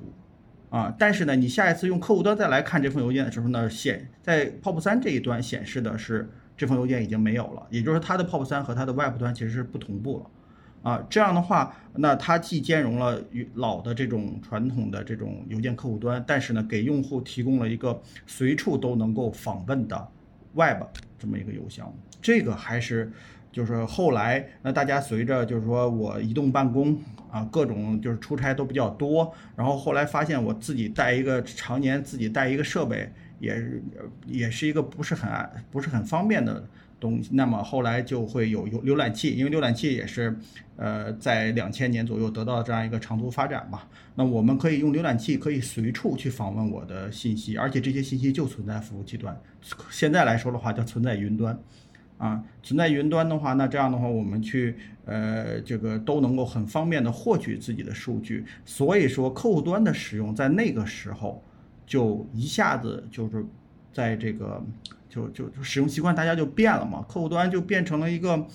[0.70, 10.26] 啊，但是呢，你下一次用客户端再来看这封邮件的时候呢，显在 POP 三这一端显示的是这封邮件已经没有了，也就是说它的 POP 三和它的 Web 端其实是不同步了。
[10.84, 13.20] 啊，这样的话，那它既兼容了
[13.56, 20.08] 老的这种传统的这种邮件客户端，但是呢，给用户提供了一个随处都能够访问的
[20.54, 20.84] Web
[21.18, 21.92] 这么一个邮箱。
[22.22, 23.12] 这个还是
[23.56, 27.00] 就是后来那大家随着就是说我移动办公
[27.32, 33.82] 啊，各种就是出差都比较多，然后后来发现我自己带一个常年自己带一个设备，也是
[34.28, 35.32] 也是一个不是很
[35.72, 36.68] 不是很方便的。
[36.98, 40.36] 东西，那么后来就会有有浏览器，因为浏览器也是，
[40.78, 43.82] 呃，在两千年左右得到这样一个长足发展嘛。
[44.16, 49.38] 那我们可以用浏览器，可以随处去访问我的信息，而且这些信息就存在服务器端。
[49.92, 51.60] 现在来说的话，叫存在云端，
[52.18, 54.76] 啊，存在云端的话，那这样的话，我们去，
[55.06, 58.46] 呃，这个都能够很方便的获取自己的数据。
[58.66, 61.44] 所以说，客户端的使用在那个时候，
[61.86, 63.46] 就一下子就是
[63.94, 64.64] 在这个。
[65.08, 68.46] 就就就使用习惯大家就变了嘛，客户端就变成了一个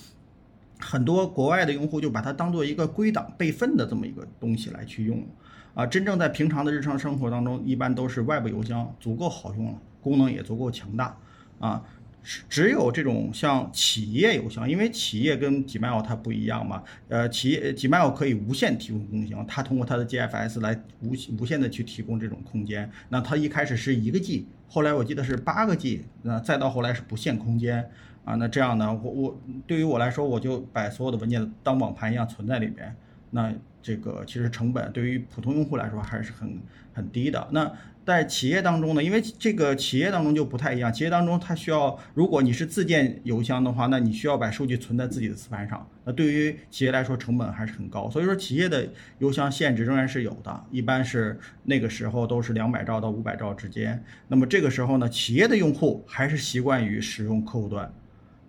[0.78, 5.26] 很多国外的用户就把它当做一个归档备份的这么一个东西来去用，
[5.72, 11.16] 啊，真正在平常的日常生活当中，一般都是外部邮箱足够好用了，功能也足够强大，
[11.60, 11.82] 啊。
[12.22, 22.90] 只只有这种像企业邮箱，因为企业跟 Gmail 它不一样嘛，呃，企业 Gmail 可以无限提供功能，它通过它的 GFS 来无无限的去提供这种空间。
[23.09, 27.90] 那它一开始是一个 G，后来我记得是八个 G，那再到后来是不限空间
[28.24, 28.35] 啊。
[28.35, 32.94] 那这样呢，我我对于我来说，我就把所有的文件当网盘一样存在里边。
[33.33, 36.61] 那这个其实成本对于普通用户来说还是很
[36.92, 37.48] 很低的。
[37.52, 37.72] 那
[38.04, 48.10] 在企业当中呢，因为这个企业当中就不太一样，企业当中它需要，如果你是自建邮箱的话，那你需要把数据存在自己的磁盘上，那对于企业来说成本还是很高。
[48.10, 54.02] 所以说企业的邮箱限制仍然是有的，一般是那个时候都是两百兆到五百兆之间。
[54.26, 57.92] 那么这个时候呢，企业的用户还是习惯于使用客户端，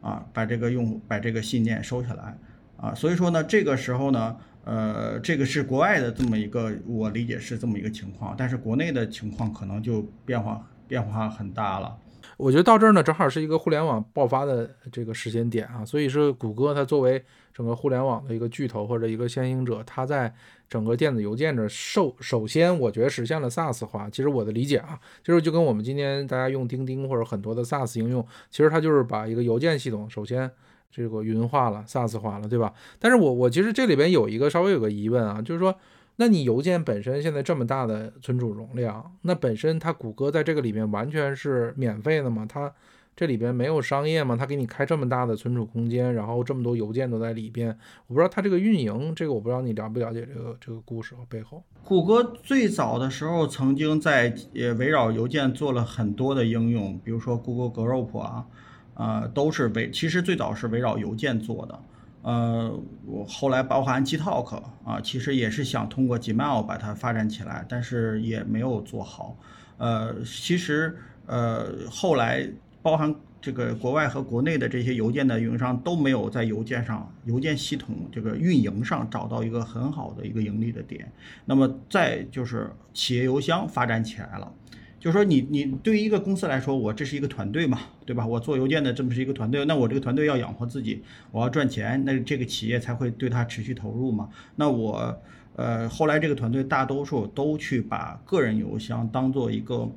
[0.02, 2.36] 啊，把这个用把这个信件收下来。
[2.78, 11.98] 啊，所以说呢，这个时候呢，呃，这个是国外的这么一个，我理解是这么一个情况，但是国内的情况可能就变化变化很大了。
[12.38, 20.34] 我觉得到这儿呢，正好是一个互联网爆发的这个时间点啊，所以是谷歌它作为整个互联网的一个巨头或者一个先行者，它在
[20.68, 24.10] 整个电子邮件这首首先，我觉得实现了 SaaS 化。
[24.10, 30.50] 其实我的理解啊，就是就跟我们今天大家用钉钉或者很多的 SaaS 应用，其实它就是把一个邮件系统首先
[30.92, 32.74] 这个云化了、SaaS 化了，对吧？
[33.00, 35.76] 但是我我其实这里边有一个稍微有个疑问啊，就是说。
[36.18, 42.46] 那你邮件本身现在这么大的存储容量，那本身它谷歌在这个里面完全是免费的吗？
[42.48, 42.72] 它
[43.16, 44.36] 这里边没有商业吗？
[44.36, 47.76] 它给你开这么大的存储空间，然后这么多邮件都在里边，
[48.06, 51.64] 我不知道它这个运营，这个我不知道你了不了解这个这个故事和背后。
[51.84, 58.46] 谷歌最早的时候曾经在也围绕邮件做了很多的应用，比如说 Google Group 啊，
[59.02, 61.80] 呃，都是围，其实最早是围绕邮件做的。
[62.22, 62.72] 呃，
[63.04, 69.36] 我后来包含 Gtalk 啊，其实也是想通过 Gmail 把它发展起来，但是也没有做好。
[69.80, 72.48] 呃，其实呃后来
[72.84, 81.12] 包含这个国外和国内的这些邮件的运营商都没有在邮件上、邮件系统这个运营上找到一个很好的一个盈利的点。
[81.46, 84.54] 那么再就是企业邮箱发展起来了。
[85.02, 88.24] 就是说，你你对于一个公司来说，我这是一个团队嘛，对吧？
[88.24, 94.30] 我做邮件的这么是一个团队，那我这个团队要养活自己，我要赚钱，那这个企业才会对它持续投入嘛。
[94.56, 95.20] 那我，
[95.56, 99.90] 呃，后来这个团队大多数都去把个人邮箱当做一个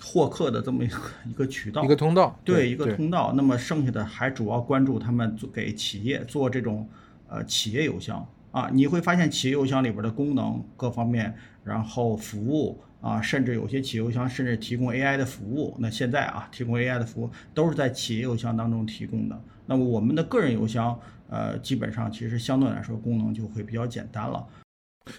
[0.00, 3.34] 获客的这么一个一个渠道，一个通道，对，一个通道。
[3.36, 6.88] 那么剩下的还主要关注他们做给企业做这种
[7.28, 12.80] 呃企业邮箱啊，你会发现企业邮箱里边的功能各方面，然后服务。
[13.00, 15.76] 啊，甚至有些企业邮箱甚至提供 AI 的服务。
[15.78, 19.40] 那现在啊，提供 AI 的服务都是在企业邮箱当中提供的。
[19.66, 24.44] 那么我们的个人邮箱，呃，基本上其实相对来说功能就会比较简单了。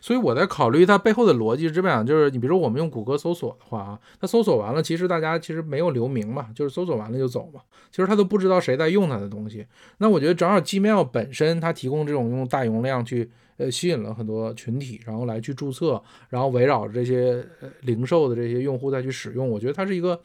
[0.01, 9.65] 所以我在考虑它背后的逻辑，基本上就是你比如说我们用谷歌搜索的话啊，它搜索完了，其实大家其实没有留名嘛，就是搜索完了就走嘛，其实他都不知道谁在用它的东西。
[9.97, 13.31] 那我觉得正好 Gmail 本身它提供这种用大容量去。
[13.59, 19.47] 呃，吸引了很多群体，然后来去注册，然后围绕着这些呃零售的这些用户再去使用。
[19.47, 20.19] 我觉得它是一个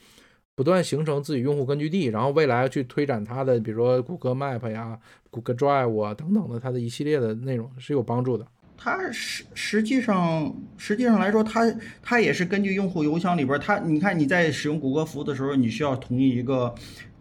[0.54, 4.96] 不断形成自己用户根据地，然后未来去推展它的，比如说谷歌 Map 呀、
[5.30, 8.46] 谷歌 Drive 啊等等的，它的一系列的内容是有帮助的。
[8.76, 16.74] 它实实际上实际上来说，它它也是根据用户邮箱里边，它你看你在使用谷歌服务的时候，你需要同意一个。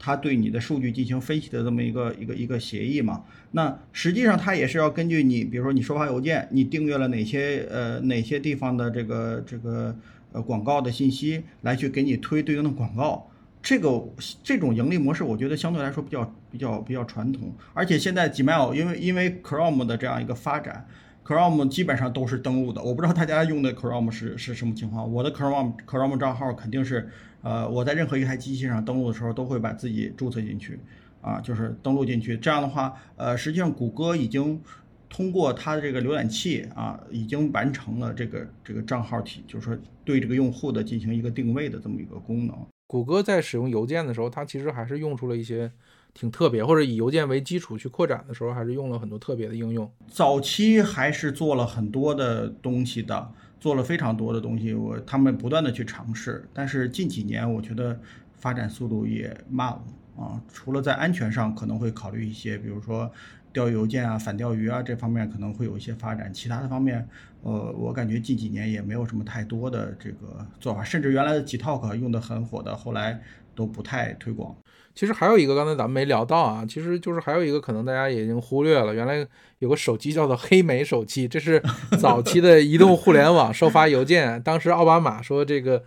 [0.05, 3.23] 它对你的数据进行分析的这么一个一个一个协议嘛？
[3.55, 9.95] 那实际上它也是要根据你，比如说你收发邮件，你订阅了哪些呃哪些地方的这个这个
[10.31, 13.29] 呃广告的信息，来去给你推对应的广告。
[13.61, 14.03] 这个
[14.43, 17.53] 这种盈利模式，我觉得相对来说比较比较比较传统。
[17.73, 20.87] 而且现在 Gmail 因为因为 Chrome 的这样一个发展
[21.23, 22.83] ，Chrome 基本上都是登录的。
[22.83, 27.09] 我不知道大家用的 Chrome 是是什么情况，我的 Chrome Chrome 账号肯定是。
[27.43, 30.79] 呃，我在任何一台机器上登录的时候，都会把自己注册进去，
[31.23, 32.37] 啊，就是登录进去。
[32.37, 34.61] 这样的话，呃，实际上谷歌已经
[35.09, 42.55] 通过它的这个浏览器啊，已经完成了这个这个账号体，就是说对这个用户的进行一个定位的这么一个功能。
[42.85, 45.71] 谷歌在使用邮件的时候，它其实还是用出了一些
[46.13, 49.89] 挺特别，或者以邮件为基础去扩展的时候，还是用了很多特别的应用。
[50.07, 53.31] 早期还是做了很多的东西的。
[53.59, 57.97] 做了非常多的东西，我他们不断的去尝试，但是近几年我觉得
[58.33, 59.81] 发展速度也慢了
[60.17, 60.41] 啊。
[60.51, 63.11] 除了在安全上可能会考虑一些，比如说
[63.51, 67.07] 钓鱼邮件啊、反钓鱼啊这方面可能会有一些发展，其他的方面，
[67.41, 73.21] 呃，我感觉近几年也没有什么太多的这个做法，甚至原来的 Gtalk 用的很火的，后来
[73.55, 74.55] 都不太推广。
[74.95, 79.25] 其实还有一个，刚才咱们没聊到啊，其实就是还有一个可能大家已经忽略了，原来
[79.57, 81.59] 有个手机叫做黑莓手机，这是
[81.99, 84.39] 早期的移动互联网 收发邮件。
[84.43, 85.83] 当时奥巴马说这个，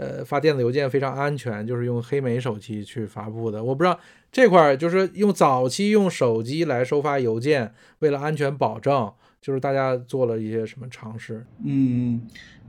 [0.00, 3.62] 呃，发电子邮件非常安全，就是用黑莓手机去发布的。
[3.62, 4.00] 我不知道
[4.32, 11.44] 这块儿就是用早期用手机来收发邮件，为了安全保证，就是大家做了一些什么尝试？
[11.64, 12.22] 嗯，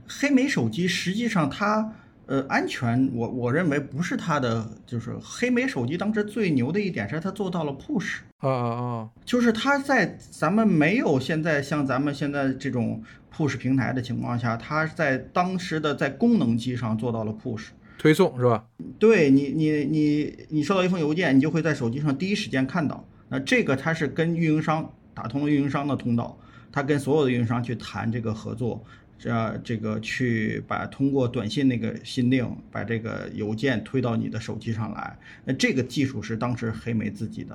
[0.06, 1.94] 黑莓手机实际上它。
[2.26, 13.02] 呃，安全，我我认为不是它的，就是黑莓手机当时最牛的一点是它做到了 push 啊啊啊，就是它在咱们没有现在像咱们现在这种
[13.34, 17.68] push 平台的情况下，它在当时的在功能机上做到了 push
[17.98, 18.66] 推送是吧？
[18.98, 23.06] 对你你你你收到一封邮件，你就会在手机上第一时间看到。
[23.28, 26.38] 那这个它是跟运营商打通了运营商的通道，
[26.70, 28.84] 它跟所有的运营商去谈这个合作。
[29.18, 37.54] 这这个去把通过短信那个信令把这个邮件推到你的手机上来，那这个技术是当时黑莓自己的，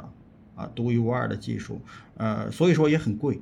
[0.55, 1.81] 啊，独一无二的技术，
[2.15, 3.41] 呃，所以说也很贵。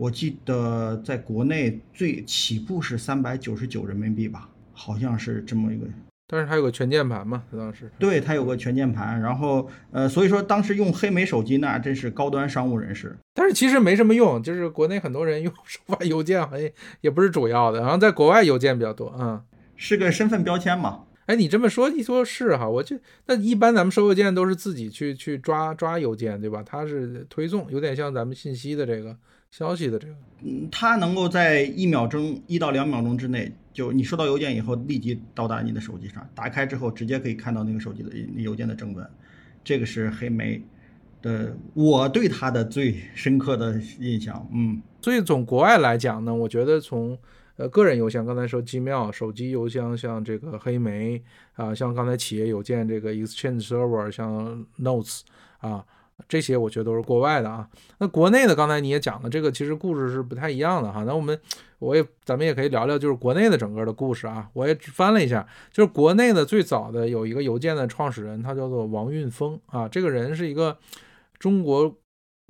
[0.00, 5.86] 我记得在国内最起步是三百九十九人民币吧，好像是这么一个。
[6.26, 7.92] 但是它有个全键盘嘛，当时。
[7.98, 13.14] 对，它有个全键盘，然后呃，所以说当时用黑莓手机那真是高端商务人士。
[13.34, 16.66] 但是其实没什么用，就是国内很多人用收发邮件，好像
[17.02, 19.38] 也不是主要的，然后在国外邮件比较多，嗯，
[19.76, 21.00] 是个身份标签嘛。
[21.26, 26.62] 哎，你这么说一说，是哈，我就那一般咱们收邮件都是自己去去抓抓邮件，对吧？
[26.64, 29.14] 它是推送，有点像咱们信息的这个。
[29.50, 39.04] 消息的这个，嗯，它能够在一秒钟一到两秒钟之内，就你收到邮件以后，立即到达你的手机上，打开之后直接可以看到那个手机的邮件的正文，
[39.64, 40.62] 这个是黑莓
[41.20, 47.18] 的，我对它的最深刻的印象，嗯，所以从国外来讲呢，我觉得从
[47.56, 51.20] 呃个人邮箱，刚才说 Gmail，手机邮箱像这个黑莓
[51.54, 55.22] 啊，像刚才企业邮件这个 Exchange Server，像 Notes
[55.58, 55.84] 啊。
[56.28, 57.68] 这些我觉得都是国外的啊，
[57.98, 61.04] 那国内的刚才你也讲了，这个其实故事是不太一样的哈。
[61.04, 61.38] 那我们
[61.78, 64.48] 我也咱们也可以聊聊，就是国内的整个的故事啊。
[64.52, 69.88] 我也翻了一下，就是国内的最早的有一个邮件的创始人，他叫做王运峰啊。
[69.88, 70.76] 这个人是一个
[71.38, 71.96] 中国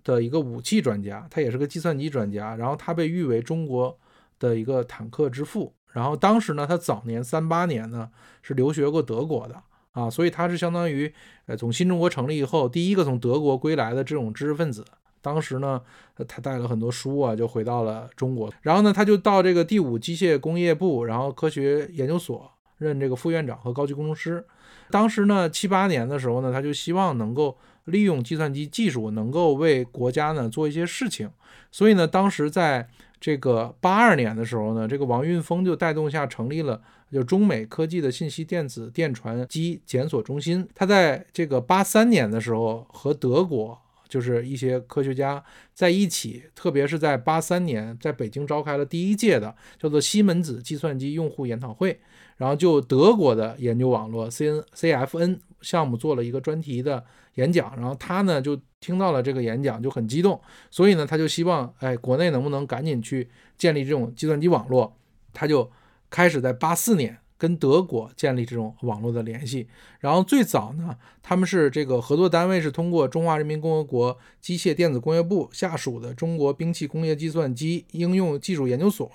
[0.02, 3.98] 的一个武器专家，他也是个计算机专家，然后他被誉为中国
[4.38, 5.74] 的一个坦克之父。
[5.92, 8.08] 然后当时呢，他早年三八年呢
[8.42, 9.62] 是留学过德国的。
[9.92, 11.12] 啊，所以他是相当于，
[11.46, 14.84] 呃，从新中国成立以后第一个从德国归来的这种知识分子。
[15.22, 15.82] 当时呢，
[16.28, 18.50] 他带了很多书啊，就回到了中国。
[18.62, 24.46] 然后呢，他就到这个第五机械工业部，然后科学研究所任这个副院长和高级工程师。
[24.90, 31.28] 当时呢，七八年的时候呢，他就希望能够利用计算机技术，能够为国家呢做一些事情。
[31.70, 32.88] 所以呢，当时在
[33.20, 36.80] 这个八二年的时候呢，这个王运峰就带动下成立了。
[37.12, 43.76] 就中美科技的信息电子电传机检索中心，他在这个八三年的时候和德国
[44.08, 45.42] 就是一些科学家
[45.74, 51.98] 在一起，特别是在八三年在北京召开了第一届的叫做西门子计算机用户研讨会，
[52.36, 57.04] 然后就德国的研究网络 C N C F N 项目做了一个专题的
[57.34, 60.40] 演讲，然后他呢就听到了这个演讲就很激动，
[60.70, 64.96] 所以呢他就希望哎国内能不能赶紧去建立这种计算机网络，
[65.32, 65.68] 他就。
[66.10, 69.66] 开始在八四年跟德国建立这种网络的联系，
[70.00, 79.10] 然后最早呢，他们是这个合作单位是通过中华人民共和国机械电子工业部下属的中国兵器工业计算机应用技术研究所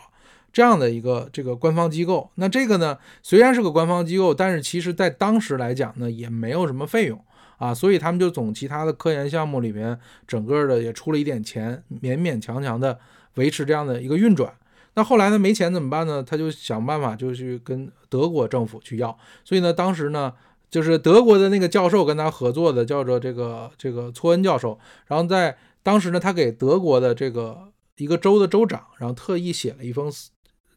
[0.51, 2.31] 这样的一个这个官方机构。
[2.35, 7.23] 那这个呢，虽然是个官方机构，但是其实在当时来讲呢，也没有什么费用
[7.57, 12.97] 啊，所以他们就从其他的科研项目里面整个的也出了一点钱，勉勉强强的
[13.35, 14.51] 维持这样的一个运转。
[14.95, 15.37] 那后来呢？
[15.37, 16.23] 没钱怎么办呢？
[16.23, 19.17] 他就想办法，就去跟德国政府去要。
[19.43, 20.33] 所以呢，当时呢，
[20.69, 24.79] 就是德国的那个教授跟他合作的，叫做这个这个搓恩教授。
[25.07, 30.11] 然后在当时呢，他给德国的这个一个州的州长，然后特意写了一封。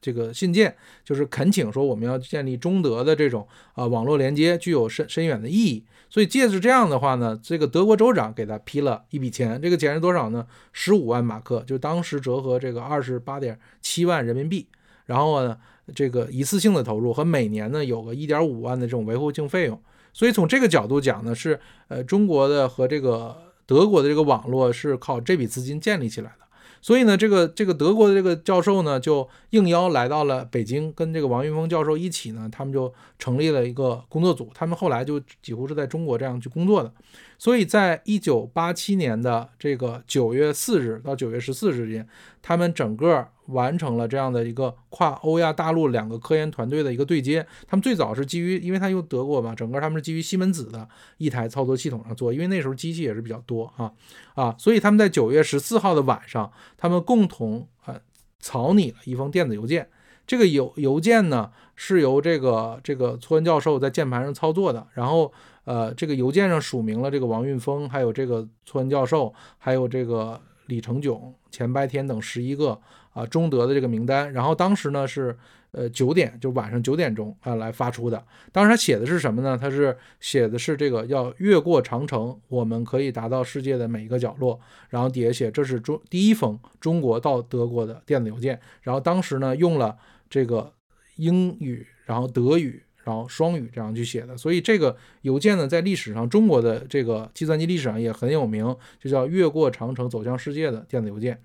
[0.00, 3.44] 这个信件就是恳请说，我们要建立中德的这种
[3.74, 5.84] 啊网络连接，具有深深远的意义。
[6.10, 10.46] 所以借着这样的话呢，这个德国州长给他批了一笔钱，这个钱是多少呢？
[10.72, 14.66] 十五万马克，就当时折合这个二十八点七万人民币。
[15.04, 15.56] 然后呢，
[15.94, 19.80] 这个一次性的投入和每年呢有个一点五万的这种维护性费用。
[20.12, 23.36] 所以从这个角度讲呢，是呃中国的和这个
[23.66, 26.47] 德国的这个网络是靠这笔资金建立起来的。
[26.80, 34.50] 所以呢，这个这个德国的这个教授呢，就应邀来到了北京，跟这个王云峰教授一起呢，他们就成立了一个工作组。
[34.54, 36.92] 他们后来就几乎是在中国这样去工作的。
[37.38, 42.06] 所以在一九八七年的这个九月四日到九月十四日之间，
[42.42, 43.28] 他们整个。
[43.48, 47.46] 完成了这样的一个跨欧亚大陆两个科研团队的一个对接。
[47.66, 50.86] 他们最早是基于，因为他用德国嘛，整个他们是基于西门子的
[51.16, 53.90] 一台操作系统上做，因为那时候机器也是比较多啊
[54.34, 57.98] 啊，所以他们在九月十四号的晚上，他们共同啊
[58.38, 59.88] 草拟了一封电子邮件。
[60.26, 65.32] 这个邮邮件呢是由这个这个搓恩教授在键盘上操作的，然后
[65.68, 72.80] 呃这个邮件上署名了这个王运峰，还有这个搓恩教授，还有这个李成炯、钱白天等十一个。
[73.14, 75.36] 啊，中德的这个名单，然后当时呢是
[75.72, 78.24] 呃九点，就晚上九点钟啊来发出的。
[78.52, 79.58] 当时他写的是什么呢？
[79.60, 84.60] 他是写的是这个要越过长城，我们可以达到世界的每一个角落。
[84.90, 88.60] 然后底下写这是中第一封中国到德国的电子邮件。
[88.82, 89.96] 然后当时呢用了
[90.30, 90.72] 这个
[91.16, 94.36] 英语，然后德语，然后双语这样去写的。
[94.36, 101.40] 所以这个邮件呢在历史上中国的这个计算机历史上也很有名，就叫越过长城走向世界的电子邮件。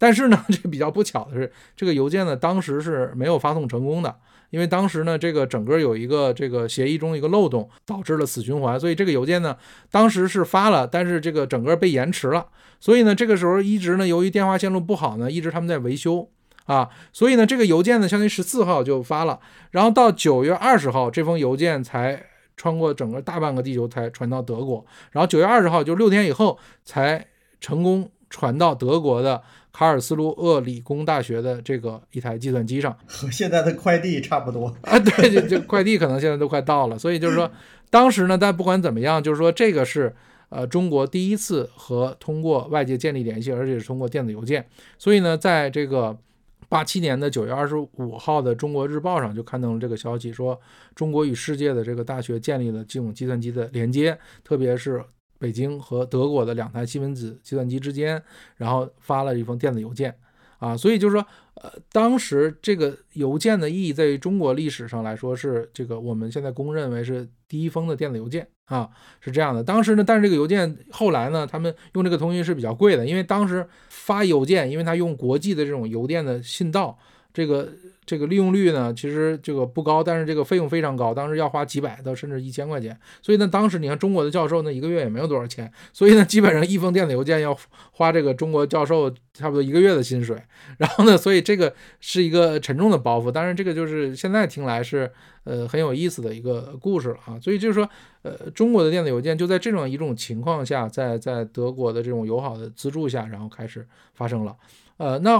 [0.00, 4.14] 但是呢，这比较不巧的是，这个邮件呢当时是没有发送成功的，
[4.50, 9.56] 因为当时呢这个整个有一个这个协议中一个漏洞，导致了死循环，所以这个邮件呢
[9.90, 12.46] 当时是发了，但是这个整个被延迟了。
[12.78, 16.30] 所以呢，这个时候一直呢，由于电话线路不好呢，一直他们在维修
[16.68, 19.40] 啊，所以呢，这个邮件呢，相当于十四号就发了，
[19.70, 22.22] 然后到九月二十号，这封邮件才
[22.58, 27.26] 穿过整个大半个地球才传到德国，然后九月二十号就六天以后才
[27.58, 29.42] 成功传到德国的
[29.72, 37.50] 卡尔斯鲁厄理工大学的这个一台计算机上，和现在的快递差不多啊，对，这这快递可能现在都快到了，所以就是说，
[37.88, 40.14] 当时呢，但不管怎么样，就是说这个是。
[40.50, 44.66] 呃，中国第一次和通过外界建立联系，而且是通过电子邮件。
[44.96, 46.16] 所以呢，在这个
[46.68, 50.60] 八七年的九月二十五号的《中国日报》上就刊登了这个消息，说
[50.94, 55.02] 中国与世界的这个大学建立了这种计算机的连接，特别是
[55.38, 58.22] 北京和德国的两台西门子计算机之间，
[58.56, 60.14] 然后发了一封电子邮件。
[60.58, 61.24] 啊，所以就是说，
[61.60, 68.88] 呃，当时这个邮件的意义，在于中国历史上来说，是这个我们现在公认为是第一封的电子邮件啊，
[69.20, 69.64] 是这样的。
[69.64, 76.96] 当时呢，但是这个邮件后来呢，他们用这个通讯是比较贵的，因为当时发邮件，因为他用国际的这种邮电的信道，
[77.38, 77.68] 这个。
[78.08, 82.98] 这个利用率呢，其实这个不高，但是这个费用非常高，当时要花几百到甚至一千块钱。
[83.20, 87.54] 所以呢，当时你看中国的教授呢，一个月也没有多少钱，所以呢，基本上一封电子邮件要
[87.92, 90.42] 花这个中国教授差不多一个月的薪水。
[90.78, 93.30] 然后呢，所以这个是一个沉重的包袱。
[93.30, 95.12] 当然，这个就是现在听来是
[95.44, 97.38] 呃很有意思的一个故事了啊。
[97.38, 97.86] 所以就是说，
[98.22, 104.56] 呃，中国的电子邮件就在这种一种情况下，在在德国的这种友好的资助下，然后开始发生了。
[104.96, 105.38] 呃，那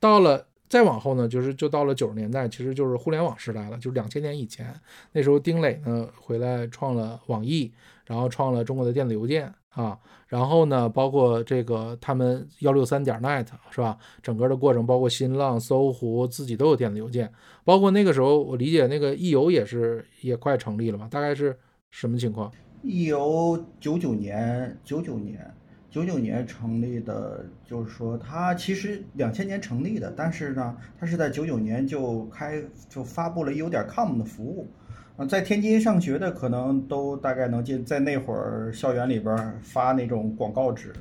[0.00, 0.46] 到了。
[0.68, 4.74] 再往后呢，就是就到了九十年代，其实就是互联网时代了，就是两千年以前。
[5.12, 7.72] 那时候丁磊呢回来创了网易，
[8.04, 13.96] 然后创了中国的电子邮件啊，然后呢，包括这个他们幺六三点 net 是吧？
[14.22, 17.32] 整个的过程，包括新浪、搜狐自己都有电子邮件，
[17.64, 21.06] 包括那个时候我理解那个易游也是也快成立了吧？
[21.10, 21.56] 大概是
[21.90, 22.50] 什么情况？
[22.82, 25.54] 易游九九年，九九年。
[25.96, 34.68] 九九年成立的，就是说它其实两千年成立的，但是呢，它是在九九年就开就发布了有点 com 的服务，
[35.16, 40.92] 啊，在天津上学的可能都大概能进，在那会儿校园里边发那种广告纸，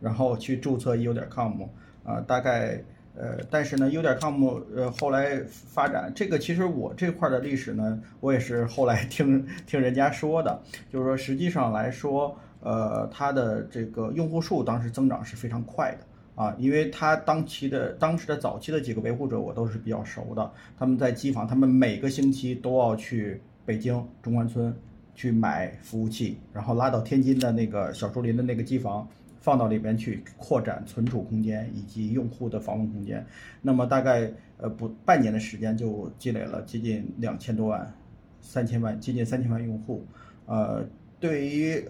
[0.00, 1.60] 然后去注册有点 com，
[2.04, 2.80] 啊，大概
[3.16, 4.40] 呃，但是呢，有点 com
[4.72, 10.62] 呃后来发展这个，其实我这块的历史呢，我也是后来听听人家说的，
[10.92, 12.38] 就是说实际上来说。
[12.60, 16.04] 呃，它的这个用户数当时增长是非常快的
[16.34, 24.74] 啊，因为它当期的当时的早期的几个维护者我都是比较熟的，他们在机房，他们每个星期都要去北京中关村
[25.14, 29.08] 去买服务器，然后拉到天津的那个小树林的那个机房，
[29.40, 33.24] 放到里边去扩展存储空间以及用户的访问空间。
[33.62, 37.92] 那么大概呃不半年的时间就积累了接近两千多万，
[38.40, 40.04] 三千万接近三千万用户，
[40.46, 40.84] 呃，
[41.18, 41.84] 对于。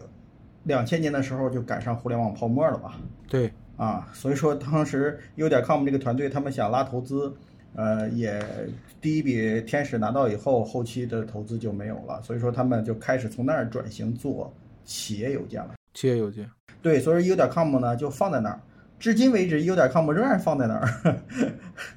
[0.68, 2.94] 两千年的时候就赶上互联网泡沫了吧？
[3.26, 7.34] 对啊，所以说当时 u 点 com 这个团队，他们想拉投资，
[7.74, 8.40] 呃，也
[9.00, 14.52] 第一笔天使拿到以后，后期的投资就没有了，所以说他们就开始从那儿转型做
[14.84, 15.70] 企业邮件了。
[15.94, 16.48] 企业邮件，
[16.82, 18.60] 对，所以有点 com 呢就放在那儿，
[18.98, 21.16] 至今为止 u 点 com 仍然放在那儿。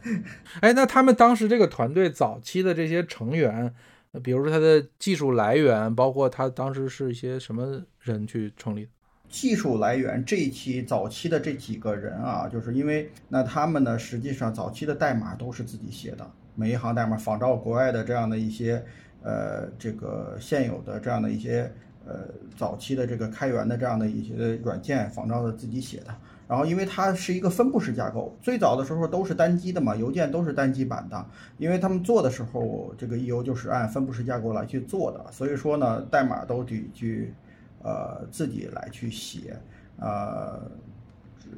[0.62, 3.74] 哎，那他们当时这个团队早期的这些成员。
[4.14, 8.92] 那比如说它的技术来源，包括它当时是一些什么人去成立的？
[9.30, 18.84] 技术来源这一期早期的这几个人啊，就是因为那他们呢，实际上早期的代码都是自己写的，每一行代码仿照国外的这样的一些
[19.24, 21.72] 呃这个现有的这样的一些
[22.06, 26.14] 呃早期的这个开源的这样的一些软件仿照的自己写的。
[26.52, 31.26] 然后，因为它是一个分布式架构，最早的时候都是单机的嘛，邮件都是单机版的。
[31.58, 37.34] 因为他们做的时候，这个 E U 就是按分布式架构来去做的，所以说呢，代码都得去，
[37.82, 39.56] 呃，自己来去写，
[39.98, 40.62] 呃，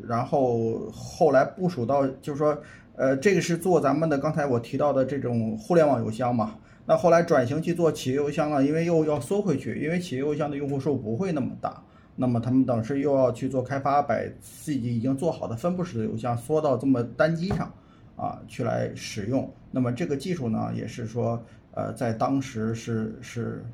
[0.08, 2.56] 然后后来部署到，就是说，
[2.96, 6.54] 呃，这个是做咱们的刚才我提到的这种互联网邮箱嘛。
[6.86, 11.82] 那后来转型去做企业邮箱了，因为又要缩回去，因为企业邮箱的用户数不会那么大。
[12.16, 17.74] 那么他们当时又要去做开发，把自己已经做好的分布式的邮箱缩到这么单机上，
[18.16, 19.52] 啊，去来使用。
[19.72, 23.66] 那么这个技术呢，也是说，呃，在当时是是，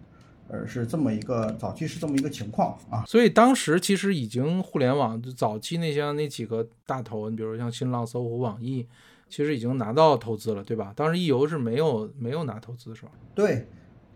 [0.48, 3.04] 呃，是这么一个早期是这么一个情况啊。
[3.06, 8.88] 所以当时其实已经互联网就早期那些那几个大头，你比如像新浪、搜狐、网易，
[9.28, 10.94] 其实已经拿到投资了，对吧？
[10.96, 13.12] 当时易游是没有没有拿投资，是吧？
[13.36, 13.68] 对。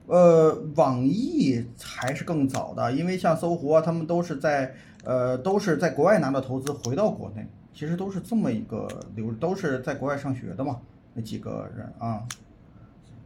[0.08, 4.76] 呃，网易还是更早的，因为像搜狐啊，他们都是在
[5.06, 10.80] 呃都是在国外拿到投资回到国内，其实都是这么一个流，都是在国外上学的嘛，
[11.14, 12.24] 那几个人啊。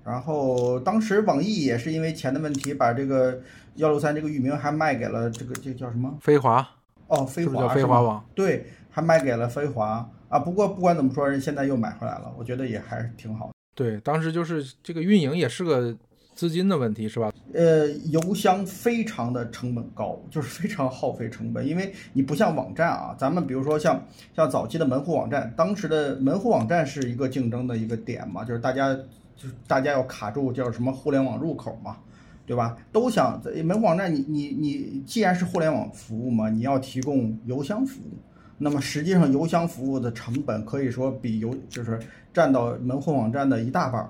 [0.03, 3.41] 然后当时网易也是因为钱的问题，把这个
[3.75, 6.17] 幺六三这个域名还卖给了这个这个叫什么？
[6.21, 6.65] 飞华
[7.07, 8.23] 哦，飞华是飞华网？
[8.34, 10.39] 对，还卖给了飞华啊。
[10.39, 13.51] 不过不管怎么说，人现在又买回来了，我觉得也还是挺好的。
[13.75, 15.93] 对，当时就是这个运营也是个
[16.38, 17.33] 资金的问题，是吧？
[17.51, 28.93] 呃，邮箱非常的成本高，就是非常耗费成本，因为你不像网站啊，咱们比如说像像早期的门户网站，当时的门户网站是一个竞争的一个点嘛，就是大家
[29.35, 31.97] 就是大家要卡住叫什么互联网入口嘛，
[32.45, 32.77] 对吧？
[32.91, 38.13] 都想门户网站你，你你既然是互联网服务嘛，你要提供邮箱服务，
[38.59, 41.99] 那么实际上邮箱服务的成本可以说比邮就是
[42.31, 44.09] 占到门户网站的一大半儿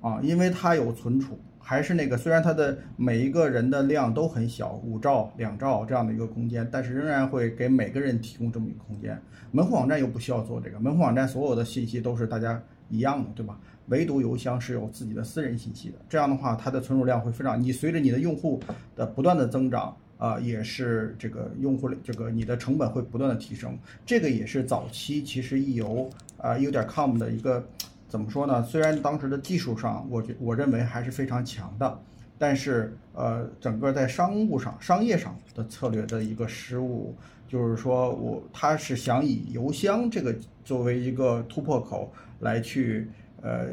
[0.00, 1.38] 啊，因为它有存储。
[1.68, 9.20] 还是那个，虽然它的每一个人的量都很小，五兆、两兆这样的一个空间，但是仍然会给每个人提供这么一个空间。
[9.50, 12.58] 门户网站又不需要做这个，门户网站所有的信息都是大家
[12.88, 13.60] 一样的，对吧？
[13.88, 17.62] 唯独邮箱是有自己的私人信息的，这样的话，它的存储量会非常。
[17.62, 18.58] 你随着你的用户
[18.96, 23.78] 的不断的增长，啊、也是这个用户这个你的成本会不断的提升。
[24.06, 26.08] 这个也是早期其实易游
[26.38, 27.62] 啊、有点 com 的一个。
[28.08, 28.62] 怎么说呢？
[28.62, 32.00] 虽然当时的技术上，我觉我认为还是非常强的，
[32.38, 37.14] 但是呃，整个在商务上、商业上的策略的一个失误，
[37.46, 40.34] 就是说我他是想以邮箱这个
[40.64, 43.10] 作为一个突破口来去
[43.42, 43.66] 呃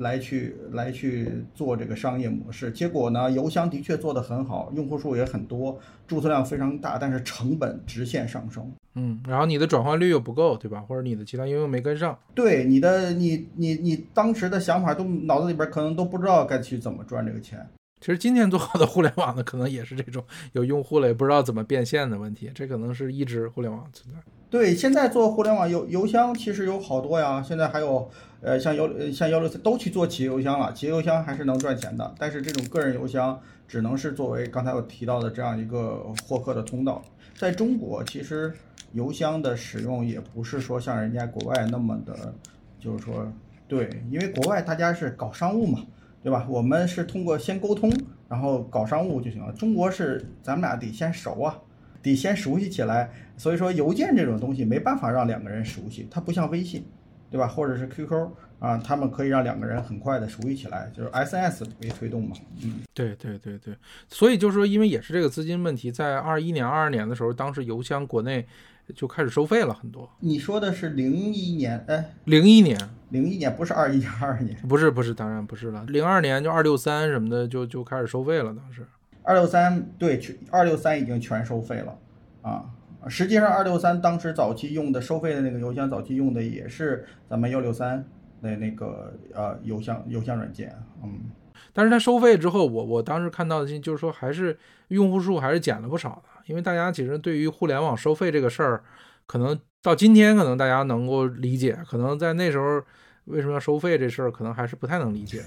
[0.00, 2.70] 来去来去做这个商业模式。
[2.70, 8.70] 结果呢，邮箱的确做得很好，用户数也很多，注册量非常大，但是成本直线上升。
[8.94, 10.80] 嗯，然后你的转换率又不够，对吧？
[10.80, 12.18] 或者你的其他应用没跟上。
[12.34, 17.64] 对你的你你你当时的想法都脑子里边可能都不知道该去怎么赚这个钱。
[18.00, 24.20] 其实今天做好的互联网呢，可能也是这种有用户了也不知道怎么变现的问题，这可能是一直互联网存在。
[24.50, 37.00] 对，现在做互联网邮邮箱其实有好多呀，现在还有呃像幺呃像幺六三都去做企业邮箱了，企业邮箱还是能赚钱的，但是这种个人邮箱只能是作为刚才我提到的这样一个获客的通道。
[37.36, 38.52] 在中国，其实
[38.92, 42.34] 邮箱的使用也不是说像人家国外那么的，
[42.80, 43.32] 就是说
[43.68, 45.78] 对，因为国外大家是搞商务嘛，
[46.24, 46.44] 对吧？
[46.50, 47.88] 我们是通过先沟通，
[48.28, 49.52] 然后搞商务就行了。
[49.52, 51.56] 中国是咱们俩得先熟啊，
[52.02, 53.10] 得先熟悉起来。
[53.36, 56.84] 所以说邮件这种东西没办法让两个人熟悉，它不像微信，
[57.30, 57.48] 对吧？
[57.48, 58.28] 或者是 QQ
[58.58, 62.36] 啊，他们可以让两个人很快的熟悉起来，就是 SNS 为推动嘛。
[62.62, 63.74] 嗯，对对对对，
[64.08, 68.46] 所以就是说，因为也是这个资金问题，在二一年、二二年的时候，当时邮箱国内
[68.94, 70.06] 就开始收费了很多。
[70.20, 72.78] 你说的是零一年，哎，零一年
[73.08, 75.82] 零一年不是二一年，二二年，不是不是，当然不是了。
[75.88, 78.86] 零二年就二六三什么的就就开始收费了，当时。
[79.22, 81.98] 二六三对，全二六三已经全收费了
[82.42, 82.64] 啊。
[83.08, 88.04] 实际上，二六三当时早期用的收费的那个邮箱，早期用的也是咱们幺六三
[88.42, 91.30] 的那个呃邮箱邮箱软件，嗯。
[91.72, 94.58] 但是它收费之后，我我当时看到的信就是说，还是
[94.88, 98.82] 用户数还是减了不少的，因为大家其实对于互联网收费这个事儿，
[99.26, 102.82] 可能到今天可能大家能够理解，可能在那时候
[103.26, 105.42] 为什么要收费这事儿，可能还是不太能理解。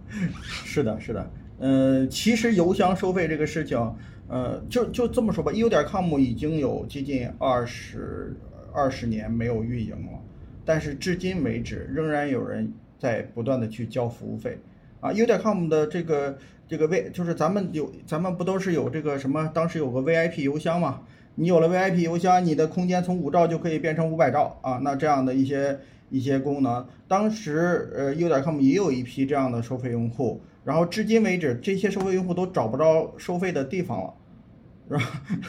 [0.42, 3.76] 是的，是的，嗯，其实邮箱收费这个事情，
[4.28, 8.36] 呃，就就这么说吧，u 点 com 已经有接近二十
[8.72, 10.18] 二十年没有运营了，
[10.64, 14.58] 但是至今为止，仍然有人在不断的去交服务费。
[15.00, 16.36] 啊，，u 点 com 的这个
[16.68, 19.50] 这个 V 就是咱们有咱们不都是有这个什么？
[19.54, 21.02] 当时有个 VIP 邮箱嘛？
[21.36, 24.80] 你有了 VIP 邮箱，你的空间从五兆就可以变成五百兆啊！
[24.82, 25.78] 那这样的一些
[26.10, 34.14] 一些功能，当时呃有点 com 也有一批这样的收费用户，然后至今为止，这些收费用户都找不着收费的地方了。
[34.86, 35.00] 然，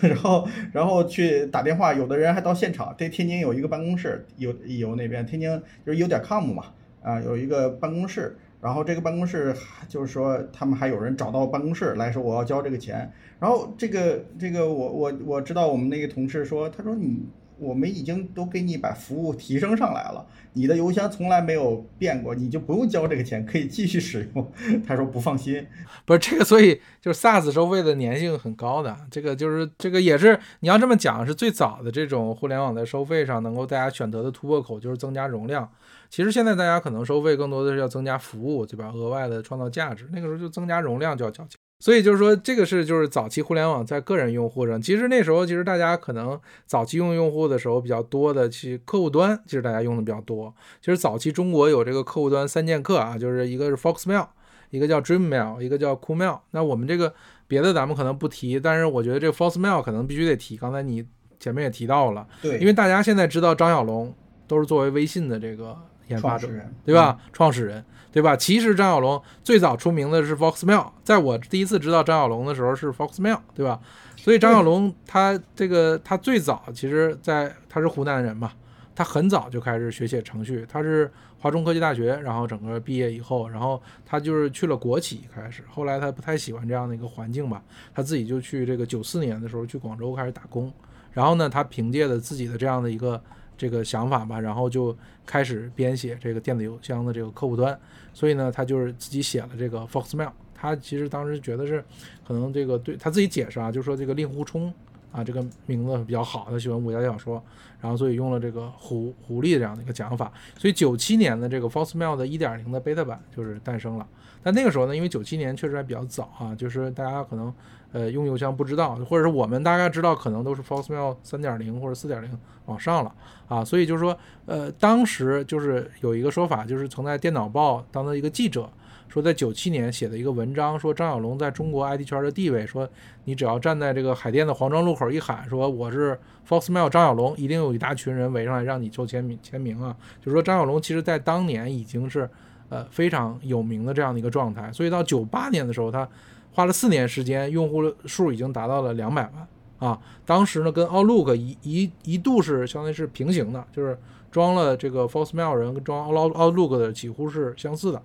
[0.01, 2.95] 然后，然后去打电话，有的人还到现场。
[2.97, 6.67] 这天津有一个办公室，有有那边天津就是有点 com 嘛，
[7.03, 8.38] 啊，有一个办公室。
[8.61, 9.53] 然后这个办公室
[9.89, 13.11] 就是说，他们还有人找到办公室来说我要交这个钱。
[13.41, 17.26] 然后这个这个我我我知道我们那个同事说，他说你
[17.60, 24.51] 我们已经都给你把服务提升上来了，你的邮箱从来没有变过，你就不用交这个钱，可以继续使用。
[24.88, 25.66] 他说不放心，
[26.05, 35.70] 不是这个，所以就是 SaaS 收费的粘性很高的，这个就是这个也是你要这么讲，是最早的这种互联网在收费上能够大家选择的突破口，就是增加容量。
[36.10, 38.89] 其实现在大家可能收费更多的是要增加服务，对吧？
[38.89, 41.60] 额外的创造价值，那个时候就增加容量就要交钱。
[41.80, 50.54] 所以就是说，这个是就是早期互联网在个人用户上，其实那时候其实大家可能早期用用户的时候比较多的，其实客户端其实大家用的比较多。
[50.82, 54.28] 其实早期中国有这个客户端三剑客啊，就是一个是 Foxmail，
[54.72, 56.40] 一个叫 Dreammail，一个叫 Coolmail。
[56.52, 57.14] 那我们这个
[57.48, 60.58] 别的咱们可能不提，但是我觉得这个 Foxmail 可能必须得提。
[60.58, 61.06] 刚才你
[61.40, 64.14] 前面也提到了，对，因为大家现在知道张小龙
[64.48, 65.78] 都是作为微信的这个
[66.08, 66.50] 研发者
[66.84, 67.18] 对吧？
[67.32, 68.36] 创始人，对吧？
[68.36, 73.80] 其实张小龙最早出名的是 Foxmail，在我第一次知道张小龙的时候是 Foxmail，对吧？
[74.18, 78.51] 所以张小龙他这个他最早其实在他是湖南人嘛，
[78.95, 87.64] 他很早就开始学写程序，他是华中科技大学，然后整个毕业以后，然后他就是去了国企开始，后来他不太喜欢这样的一个环境吧，
[87.95, 90.72] 他自己就去这个九四年的时候去广州开始打工，
[91.14, 93.22] 然后呢，他凭借着自己的这样的一个
[93.60, 94.95] 这个想法吧，然后就
[95.26, 97.78] 开始编写这个电子邮箱的这个客户端，
[98.14, 100.32] 所以呢，他就是自己写了这个 Foxmail。
[100.55, 101.84] 他其实当时觉得是，
[102.26, 104.74] 可能这个对他自己解释啊，就说这个令狐冲
[105.12, 107.41] 啊这个名字比较好，他喜欢武侠小说，
[107.82, 110.32] 然后所以用了这个狐狐狸这样的一个讲法。
[110.57, 114.07] 所以九七年的这个 Foxmail 的一点零的 beta 版就是诞生了。
[114.41, 117.53] 但那个时候呢，因为九七年确实还比较早啊，就是大家可能
[117.91, 123.14] 呃用邮箱不知道，或者是我们大概知道，可能都是 Foxmail 三点零或者四点零往上了
[123.47, 123.66] 啊。
[123.66, 128.70] 所以就是说，呃，当时就是有一个说法，就是曾在电脑报当的一个记者。
[129.10, 132.88] 说在九七年写的一个文章，说张小龙在中国 IT 圈的地位，说
[133.26, 139.95] 你只要站在这个海淀的黄庄路口一喊，说我是 Foxmail 张小龙，一定有一大群人围上来让你做签名签名啊。
[140.20, 142.30] 就是说张小龙其实在当年已经是
[142.70, 146.07] 呃非常有名的这样的一个状态，所以到九八年的时候，他
[146.51, 149.99] 花了四年时间，用户数已经达到了两百万啊。
[150.24, 153.97] 当时呢，跟 Outlook 一一一度是相当于是平行的，就是
[154.30, 157.99] 装了这个 Foxmail 人跟装 Out Outlook 的几乎是相似的。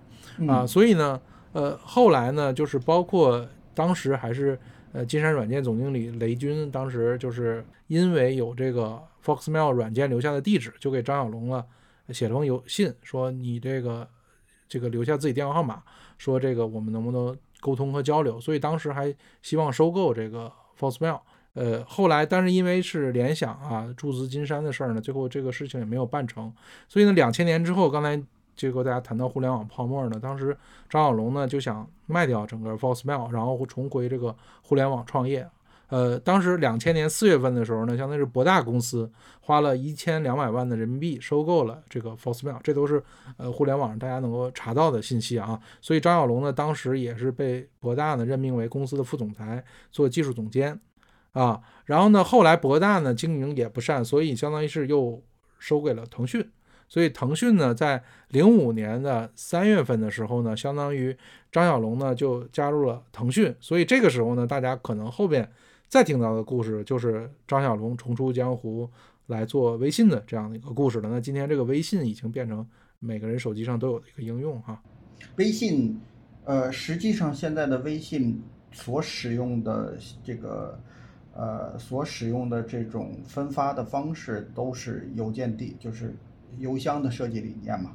[0.48, 1.20] 啊，所以呢，
[1.52, 4.58] 呃，后来呢，就是包括当时还是
[4.92, 11.64] 呃金山软件总经理雷军，当时就是因为有这个 Foxmail 软件留下的地址，就给张小龙了
[12.10, 14.08] 写了封邮信，说你这个
[14.68, 15.82] 这个留下自己电话号码，
[16.18, 21.20] 说这个我们能不能沟通和交流，所以当时还希望收购这个 Foxmail。
[21.54, 26.52] 呃，后来但是因为是联想啊注资金山的事儿呢，最后这个事情也没有办成，
[26.88, 28.20] 所以呢，两千年之后，刚才。
[28.56, 30.56] 结果大家谈到互联网泡沫呢，当时
[30.88, 35.48] 张小龙呢就想卖掉整个 Foxmail，然后重回这个互联网创业。
[35.88, 39.08] 呃，当时两千年四月份的时候呢，相当于是博大公司
[39.40, 43.00] 花了一千两百万的人民币收购了这个 Foxmail，这都是
[43.36, 45.60] 呃互联网上大家能够查到的信息啊。
[45.82, 50.80] 所以张小龙呢，当时也是被博大呢任命为公司的副总裁，做技术总监
[51.32, 51.60] 啊。
[51.84, 55.22] 然后呢，后来博大呢经营也不善，所以相当于是又
[55.58, 56.50] 收给了腾讯。
[56.94, 61.16] 所以腾讯呢，在零五年的三月份的时候呢，相当于
[61.50, 63.52] 张小龙呢就加入了腾讯。
[63.58, 65.50] 所以这个时候呢，大家可能后边
[65.88, 68.88] 再听到的故事就是张小龙重出江湖
[69.26, 71.08] 来做微信的这样的一个故事了。
[71.08, 72.64] 那今天这个微信已经变成
[73.00, 74.80] 每个人手机上都有的一个应用哈。
[75.34, 76.00] 微信，
[76.44, 78.40] 呃，实际上现在的微信
[78.70, 80.78] 所使用的这个，
[81.34, 86.14] 呃，所使用的这种分发的方式都是邮件地，就是。
[86.58, 87.92] 邮箱的设计理念嘛，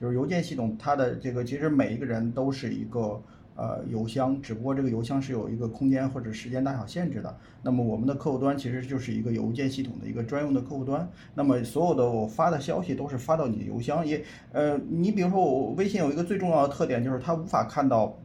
[0.00, 3.22] 就是邮件系统，它的这个其实每一个人都是一个
[3.56, 7.36] 呃邮箱，只不过这个邮箱是有一个空间或者时间大小限制的。
[7.62, 11.08] 那么我们的客户端其实就是一个邮件系统的一个专用的客户端。
[11.34, 18.16] 那么所有的我发的消息都是发到你的邮箱，也呃，你比如说我微信有一个最重要的特点就是它无法看到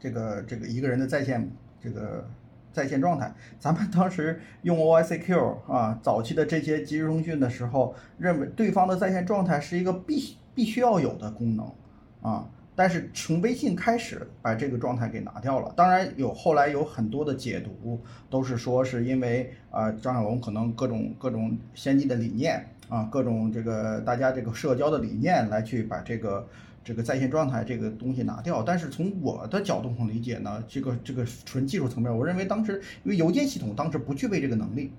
[0.00, 1.50] 这个这个一个人的在线
[1.80, 2.28] 这个。
[2.76, 11.72] 在线状态，咱们当时用 OICQ 啊，早期的这些即时通讯的时候，认为对方的在线状态是一个必必须要有的功能
[12.20, 12.46] 啊。
[12.74, 15.72] 但是从微信开始把这个状态给拿掉了。
[15.74, 17.98] 当然有后来有很多的解读，
[18.28, 26.46] 都是说是因为啊张小龙可能各种各种先进的理念啊，各种这个大家这个社交的理念来去把这个。
[26.86, 34.92] 这个在线状态这个东西拿掉，但是从我的角度上理解呢，这个这个纯技术层面，我认为当时因为邮件系统当时不具备这个能力，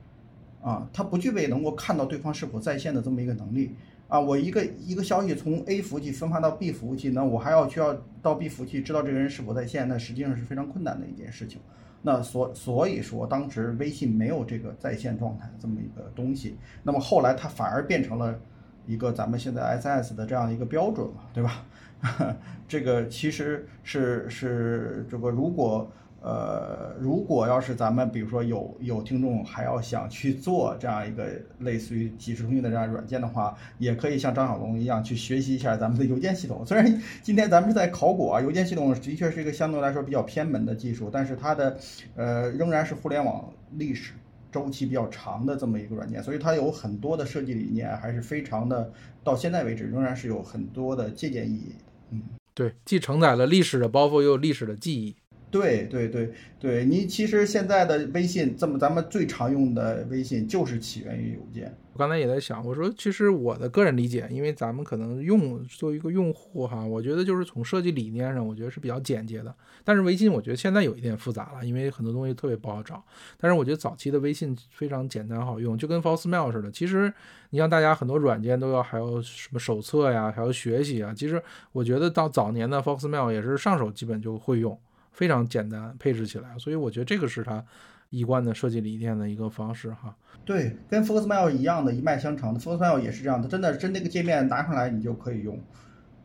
[0.61, 3.73] 啊，它不具备能够看到对方是否在线的这么一个能力，
[4.09, 11.61] 啊，我一个一个消息从 A 服务器分发到 B 服务器，那我还要需要到 B 服务器知道这个人是否在线，那实际上是非常困难的一件事情。
[12.01, 18.38] 那所所以说，当时微信没有这个在线状态这么一个东西，那么后来它反而变成了
[18.85, 21.63] 一个咱们现在 SS 的这样一个标准嘛，对吧？
[22.68, 25.89] 这个其实是是这个，如果
[26.22, 31.26] 呃，如果要是咱们比如说有有听众还要想去做这样一个
[31.60, 36.66] 类似于即时通讯的这样软件的话，也可以像张小龙一样去学习一下咱们的邮件系统。
[36.66, 41.78] 虽然 今天咱们是在考古啊，邮件系统的确是一个相对来说比较偏门的技术，但是它的
[42.16, 44.14] 呃仍然是互联网历史。
[44.50, 48.89] 周期比较长的这么一个软件，所以它有很多的设计理念，还是非常的，
[49.22, 51.76] 到现在为止仍然是有很多的借鉴意义。
[52.12, 52.22] 嗯，
[52.53, 55.16] 对，既承载了历史的包袱，又有历史的记忆。
[55.50, 61.74] 对对对对，你其实现在的微信这么咱们最常用的微信就是起源于邮件。
[61.93, 69.52] 我刚才也在想，我说其实我的个人理解，因为咱们可能用作为一个用户哈，我觉得就是从设计理念上，我觉得是比较简洁的。
[69.84, 73.04] 但是微信我觉得现在有一点复杂了，因为很多东西特别不好找。
[73.39, 76.70] 但是我觉得早期的微信非常简单好用，就跟 False Mail 似的。
[76.70, 77.12] 其实
[77.50, 81.12] 你像大家很多软件都要还有什么手册呀，还要学习啊。
[81.16, 81.41] 其实
[81.72, 84.78] 我觉得到早年的 False Mail 也是上手基本就会用，
[85.18, 86.57] 非常简单配置起来。
[86.59, 87.65] 所以我觉得这个是它
[88.09, 90.15] 一贯的设计理念的一个方式哈。
[90.45, 92.59] 对，跟 Foxmail 一样的，一脉相承的。
[92.59, 95.59] Foxmail 也是这样的，真的真那个界面拿上来你就可以用，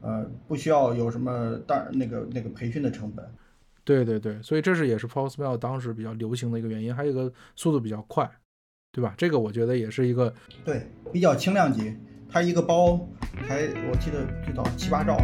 [0.01, 3.27] 呃，不需要有什么大那个那个培训的成本。
[3.83, 8.31] 对对对，所以这是也是 Foxmail 当时比较流行的一个原因，还有一个速度比较快，
[8.93, 9.13] 对吧？
[9.19, 10.33] 这个我觉得也是一个
[10.65, 11.93] 对比较轻量级，
[12.29, 13.09] 它一个包
[13.49, 15.17] 才我记得最早七八兆。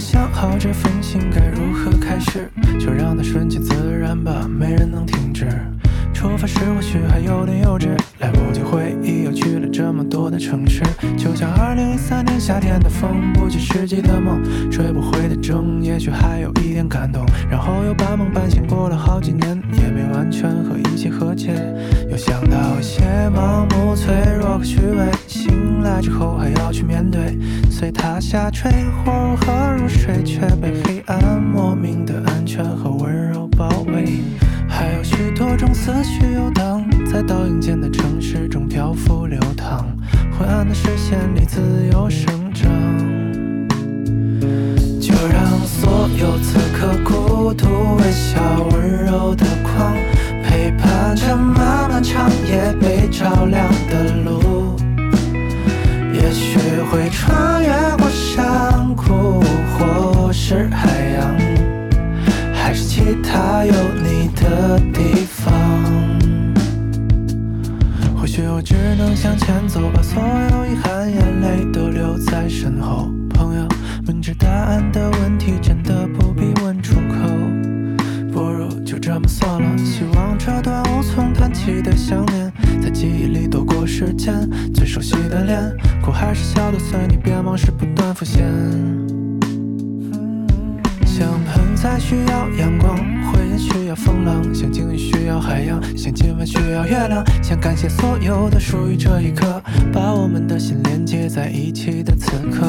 [0.00, 5.46] 想好这封信该如何开始，就让它顺其自然吧，没人能停止。
[6.14, 7.88] 出发时或许还有点幼稚，
[8.18, 10.82] 来不及回忆又去了这么多的城市，
[11.18, 21.52] 就像2013年夏天的风，不切实际的梦，追不回的证，也许还有一点感动，然后又半梦半醒过了好几年，也没完全和一切和解，
[22.10, 23.02] 又想到一些
[23.34, 25.10] 盲目脆弱和虚伪，
[25.40, 27.38] 醒来之后还要去面对，
[27.70, 28.70] 随它下坠
[29.02, 34.20] 或如何入睡，却被黑暗莫名的安全和温柔包围。
[34.68, 39.86] 还有许多种思绪游荡，在倒影间的城市中漂浮流淌，
[40.38, 41.58] 昏暗的视线里自
[41.90, 42.70] 由生长。
[45.00, 47.66] 就让所有此刻孤独、
[47.96, 48.40] 微笑、
[48.72, 49.94] 温柔的光，
[50.44, 53.66] 陪伴着漫漫长夜被照亮
[56.90, 59.40] 会穿越过山谷，
[59.78, 61.38] 或是海洋。
[62.52, 63.72] 还是其他有
[64.02, 65.54] 你的地方。
[68.18, 73.08] 或许我只能向前走，把所有遗憾、眼泪都留在身后。
[73.32, 73.68] 朋友，
[74.06, 79.78] 明知答案的问题真的不必问出口，不如就这么算了。
[79.78, 83.46] 希望这段无从谈起的想念，在记忆里
[83.90, 84.48] 时间。
[84.72, 85.60] 最熟悉的脸，
[86.00, 88.44] 哭还是笑都随你，别往事不断浮现。
[91.04, 97.24] 像盆栽需要阳光，回音需要风浪，像鲸鱼需要海洋，像今晚需要月亮。
[97.42, 99.60] 想感谢所有的属于这一刻，
[99.92, 102.66] 把我们的心连接在一起的此刻。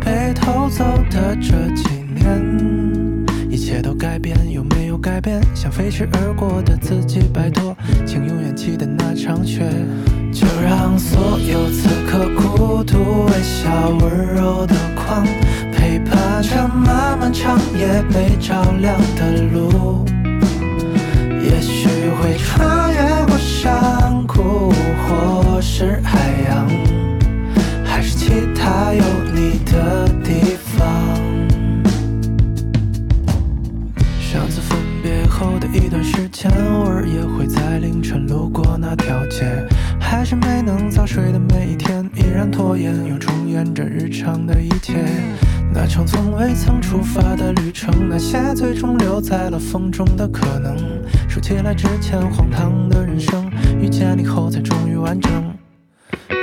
[0.00, 5.40] 被偷走的这几年，一切都改变，有没有改变？
[5.54, 9.70] 像飞驰而过的自己，拜托，请永远记得那场雪。
[10.32, 15.26] 就让所有此刻孤独、微笑、温柔的光。
[15.70, 20.06] 陪伴着漫漫长夜被照亮的路，
[21.42, 21.86] 也许
[22.18, 24.72] 会穿越过山谷，
[25.06, 26.18] 或是海
[26.48, 26.66] 洋，
[27.84, 29.04] 还是其他有
[35.42, 39.44] 后的一段时间，偶尔也会在凌晨路过那条街，
[40.00, 44.94] 还是没能早睡的每一天，依然拖延，又重演着日常的一切。
[45.74, 50.76] 那场从未曾出发的旅程，那些最终留在了风中的可能，
[51.28, 55.32] 说起来之前荒唐的人生，遇见你后才终于完整。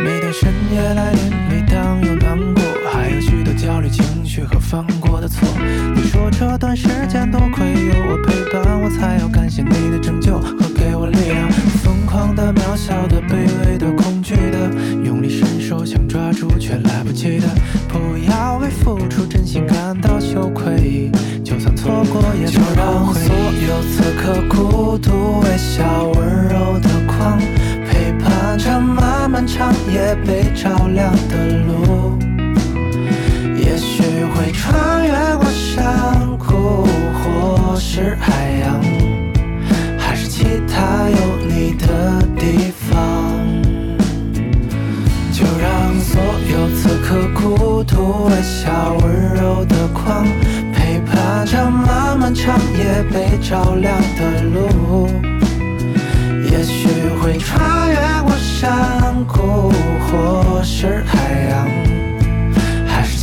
[0.03, 2.58] 每当深夜来临，每当有难过，
[3.59, 5.45] 焦虑情绪和犯过的错。
[5.93, 11.51] 你说这段时间多亏有我陪伴，我才要感谢你的拯救和给我力量。
[11.83, 14.71] 疯狂的、渺小的、卑微的、恐惧的，
[15.03, 17.47] 用力伸手想抓住却来不及的，
[17.89, 21.11] 不要为付出真心感到羞愧，
[21.43, 23.35] 就算错过也别后悔就让所
[23.67, 27.37] 有此刻孤独、微笑、温柔的光，
[27.85, 32.17] 陪伴着漫漫长夜被照亮的路。
[33.79, 38.77] 也许会穿越过山谷，或是海洋，
[39.97, 41.17] 还是其他有
[41.47, 43.39] 你的地方。
[45.31, 46.21] 就让所
[46.51, 50.27] 有此刻孤独、微笑、温柔的光，
[50.73, 55.07] 陪伴着漫漫长夜被照亮的路。
[56.51, 56.89] 也许
[57.21, 59.71] 会穿越过山谷，
[60.11, 61.65] 或是海洋，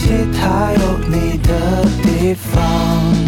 [0.06, 3.25] 其他有你的地方。